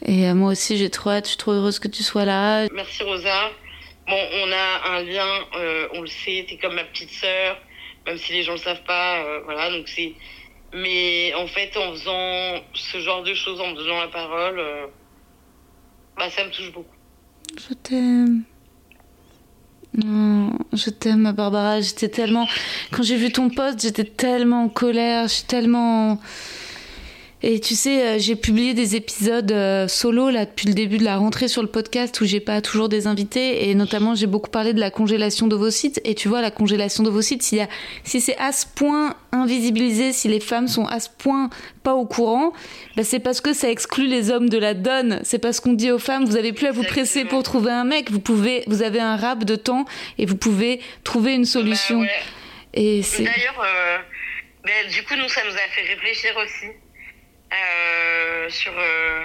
Et 0.06 0.28
euh, 0.28 0.34
moi 0.34 0.52
aussi, 0.52 0.76
j'ai 0.76 0.90
trop 0.90 1.10
hâte. 1.10 1.24
Je 1.24 1.30
suis 1.30 1.38
trop 1.38 1.52
heureuse 1.52 1.78
que 1.78 1.88
tu 1.88 2.02
sois 2.02 2.24
là. 2.24 2.66
Merci 2.72 3.02
Rosa. 3.02 3.50
Bon, 4.08 4.16
on 4.16 4.52
a 4.52 4.96
un 4.96 5.02
lien, 5.04 5.28
euh, 5.56 5.86
on 5.94 6.00
le 6.00 6.08
sait, 6.08 6.44
t'es 6.48 6.56
comme 6.56 6.74
ma 6.74 6.82
petite 6.82 7.10
sœur, 7.10 7.56
même 8.06 8.18
si 8.18 8.32
les 8.32 8.42
gens 8.42 8.52
le 8.52 8.58
savent 8.58 8.82
pas, 8.82 9.22
euh, 9.22 9.40
voilà, 9.44 9.70
donc 9.70 9.86
c'est... 9.86 10.14
Mais 10.74 11.32
en 11.34 11.46
fait, 11.46 11.76
en 11.76 11.92
faisant 11.92 12.60
ce 12.74 12.98
genre 13.00 13.22
de 13.22 13.34
choses, 13.34 13.60
en 13.60 13.68
me 13.68 13.76
donnant 13.76 14.00
la 14.00 14.08
parole, 14.08 14.58
euh, 14.58 14.86
bah 16.16 16.28
ça 16.30 16.44
me 16.44 16.50
touche 16.50 16.72
beaucoup. 16.72 16.96
Je 17.56 17.74
t'aime. 17.74 18.42
Non, 19.94 20.58
je 20.72 20.90
t'aime, 20.90 21.22
ma 21.22 21.32
Barbara. 21.32 21.80
J'étais 21.80 22.08
tellement. 22.08 22.46
Quand 22.92 23.02
j'ai 23.02 23.16
vu 23.16 23.32
ton 23.32 23.50
poste, 23.50 23.82
j'étais 23.82 24.04
tellement 24.04 24.64
en 24.64 24.68
colère. 24.68 25.24
Je 25.24 25.34
suis 25.34 25.44
tellement. 25.44 26.20
Et 27.42 27.58
tu 27.58 27.74
sais, 27.74 28.02
euh, 28.02 28.18
j'ai 28.18 28.36
publié 28.36 28.74
des 28.74 28.96
épisodes 28.96 29.50
euh, 29.50 29.88
solo 29.88 30.28
là 30.28 30.44
depuis 30.44 30.66
le 30.66 30.74
début 30.74 30.98
de 30.98 31.04
la 31.04 31.16
rentrée 31.16 31.48
sur 31.48 31.62
le 31.62 31.68
podcast 31.68 32.20
où 32.20 32.26
j'ai 32.26 32.40
pas 32.40 32.60
toujours 32.60 32.90
des 32.90 33.06
invités 33.06 33.70
et 33.70 33.74
notamment 33.74 34.14
j'ai 34.14 34.26
beaucoup 34.26 34.50
parlé 34.50 34.74
de 34.74 34.80
la 34.80 34.90
congélation 34.90 35.46
d'ovocytes 35.46 36.02
et 36.04 36.14
tu 36.14 36.28
vois 36.28 36.42
la 36.42 36.50
congélation 36.50 37.02
d'ovocytes 37.02 37.42
s'il 37.42 37.58
y 37.58 37.62
a 37.62 37.68
si 38.04 38.20
c'est 38.20 38.36
à 38.36 38.52
ce 38.52 38.66
point 38.66 39.16
invisibilisé, 39.32 40.12
si 40.12 40.28
les 40.28 40.40
femmes 40.40 40.68
sont 40.68 40.84
à 40.84 41.00
ce 41.00 41.08
point 41.08 41.48
pas 41.82 41.94
au 41.94 42.04
courant, 42.04 42.52
bah 42.94 43.04
c'est 43.04 43.20
parce 43.20 43.40
que 43.40 43.54
ça 43.54 43.70
exclut 43.70 44.06
les 44.06 44.30
hommes 44.30 44.50
de 44.50 44.58
la 44.58 44.74
donne. 44.74 45.20
C'est 45.24 45.38
parce 45.38 45.60
qu'on 45.60 45.72
dit 45.72 45.90
aux 45.90 45.98
femmes 45.98 46.26
vous 46.26 46.36
avez 46.36 46.52
plus 46.52 46.66
à 46.66 46.72
vous 46.72 46.84
presser 46.84 47.24
pour 47.24 47.42
trouver 47.42 47.70
un 47.70 47.84
mec, 47.84 48.10
vous 48.10 48.20
pouvez 48.20 48.64
vous 48.66 48.82
avez 48.82 49.00
un 49.00 49.16
rap 49.16 49.44
de 49.44 49.56
temps 49.56 49.86
et 50.18 50.26
vous 50.26 50.36
pouvez 50.36 50.80
trouver 51.04 51.34
une 51.34 51.46
solution. 51.46 52.00
Bah 52.00 52.06
ouais. 52.06 52.20
Et 52.74 53.02
c'est 53.02 53.24
D'ailleurs, 53.24 53.60
euh, 53.64 53.98
ben, 54.64 54.88
du 54.90 55.02
coup, 55.02 55.14
nous, 55.16 55.28
ça 55.28 55.40
nous 55.44 55.54
a 55.54 55.68
fait 55.74 55.82
réfléchir 55.82 56.32
aussi 56.36 56.66
sur. 58.48 58.72
euh, 58.78 59.24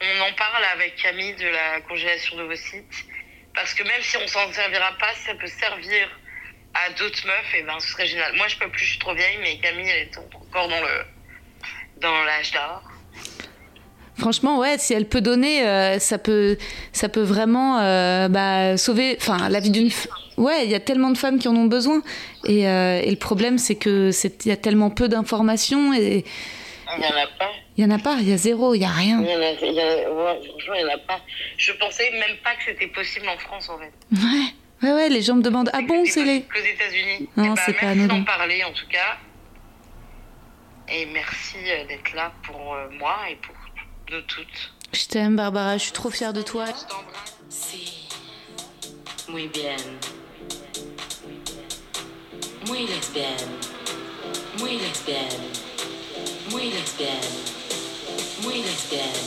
on 0.00 0.20
en 0.28 0.32
parle 0.34 0.64
avec 0.74 0.96
Camille 0.96 1.34
de 1.34 1.48
la 1.48 1.80
congélation 1.80 2.36
d'ovocytes. 2.36 3.06
Parce 3.54 3.72
que 3.72 3.82
même 3.82 4.02
si 4.02 4.16
on 4.18 4.26
s'en 4.26 4.52
servira 4.52 4.92
pas, 4.98 5.14
ça 5.26 5.34
peut 5.34 5.46
servir 5.46 6.08
à 6.74 6.90
d'autres 6.90 7.26
meufs, 7.26 7.54
et 7.56 7.62
ben 7.62 7.80
ce 7.80 7.88
serait 7.88 8.06
génial. 8.06 8.34
Moi, 8.36 8.48
je 8.48 8.56
peux 8.58 8.68
plus, 8.68 8.84
je 8.84 8.90
suis 8.90 8.98
trop 8.98 9.14
vieille, 9.14 9.38
mais 9.40 9.56
Camille, 9.58 9.88
elle 9.88 10.08
est 10.08 10.18
encore 10.18 10.68
dans 10.68 10.80
le 10.80 11.04
dans 12.02 12.24
l'âge 12.24 12.52
d'or. 12.52 12.82
Franchement, 14.18 14.58
ouais, 14.58 14.76
si 14.78 14.92
elle 14.92 15.06
peut 15.06 15.22
donner, 15.22 15.66
euh, 15.66 15.98
ça 15.98 16.18
peut, 16.18 16.58
ça 16.92 17.08
peut 17.08 17.22
vraiment 17.22 17.78
euh, 17.80 18.28
bah, 18.28 18.76
sauver, 18.76 19.16
enfin, 19.20 19.48
la 19.48 19.60
vie 19.60 19.70
d'une. 19.70 19.90
Ouais, 20.36 20.64
il 20.64 20.70
y 20.70 20.74
a 20.74 20.80
tellement 20.80 21.10
de 21.10 21.16
femmes 21.18 21.38
qui 21.38 21.48
en 21.48 21.56
ont 21.56 21.64
besoin, 21.64 22.02
et, 22.44 22.68
euh, 22.68 23.00
et 23.02 23.10
le 23.10 23.16
problème, 23.16 23.56
c'est 23.56 23.76
que 23.76 24.10
c'est, 24.10 24.44
il 24.44 24.48
y 24.50 24.52
a 24.52 24.56
tellement 24.56 24.90
peu 24.90 25.08
d'informations 25.08 25.94
et 25.94 26.24
Il 26.98 27.02
y 27.02 27.06
en 27.06 27.16
a 27.16 27.26
pas. 27.38 27.52
Il 27.76 27.84
y 27.84 27.86
en 27.86 27.90
a 27.90 27.98
pas, 27.98 28.16
il 28.20 28.28
y 28.28 28.32
a 28.32 28.36
zéro, 28.36 28.74
il 28.74 28.80
y 28.80 28.84
a 28.84 28.88
rien. 28.90 29.20
Il 29.22 29.28
y 29.30 29.34
en 29.36 29.40
a, 29.40 29.50
il 29.52 29.72
y 29.74 29.80
a- 29.80 30.10
ouais, 30.12 30.40
franchement, 30.48 30.74
il 30.74 30.80
y 30.80 30.84
en 30.84 30.94
a 30.94 30.98
pas. 30.98 31.20
Je 31.58 31.72
pensais 31.72 32.10
même 32.12 32.36
pas 32.42 32.54
que 32.54 32.64
c'était 32.66 32.86
possible 32.88 33.28
en 33.28 33.38
France, 33.38 33.68
en 33.68 33.78
fait. 33.78 33.92
Ouais, 34.12 34.88
ouais, 34.88 34.94
ouais. 34.94 35.08
Les 35.08 35.22
gens 35.22 35.34
me 35.36 35.42
demandent, 35.42 35.70
ah 35.72 35.80
bon, 35.82 36.04
c'est 36.06 36.24
les. 36.24 36.42
qu'aux 36.42 36.58
États-Unis. 36.58 37.28
Non, 37.36 37.44
Eh 37.44 37.48
ben, 37.48 37.56
c'est 37.66 37.72
pas 37.74 37.86
merci 37.86 38.00
anodin. 38.00 38.18
d'en 38.18 38.24
parler, 38.24 38.64
en 38.64 38.72
tout 38.72 38.86
cas. 38.88 39.18
Et 40.88 41.04
merci 41.06 41.56
euh, 41.66 41.84
d'être 41.86 42.14
là 42.14 42.32
pour 42.44 42.74
euh, 42.74 42.88
moi 42.90 43.16
et 43.30 43.36
pour 43.36 43.54
nous 44.12 44.20
toutes. 44.22 44.72
Je 44.92 45.06
t'aime, 45.06 45.34
Barbara. 45.36 45.76
Je 45.78 45.82
suis 45.82 45.92
trop 45.92 46.10
fière 46.10 46.32
de 46.32 46.42
toi. 46.42 46.64
Sí, 47.48 48.06
muy 49.28 49.48
bien. 49.48 49.74
Muy 52.68 52.86
lesbienne. 52.86 53.50
Muy 54.60 54.78
lesbienne. 54.78 55.42
Muy 56.52 56.70
lesbienne. 56.70 57.65
Muy 58.42 58.60
lesbienne. 58.60 59.26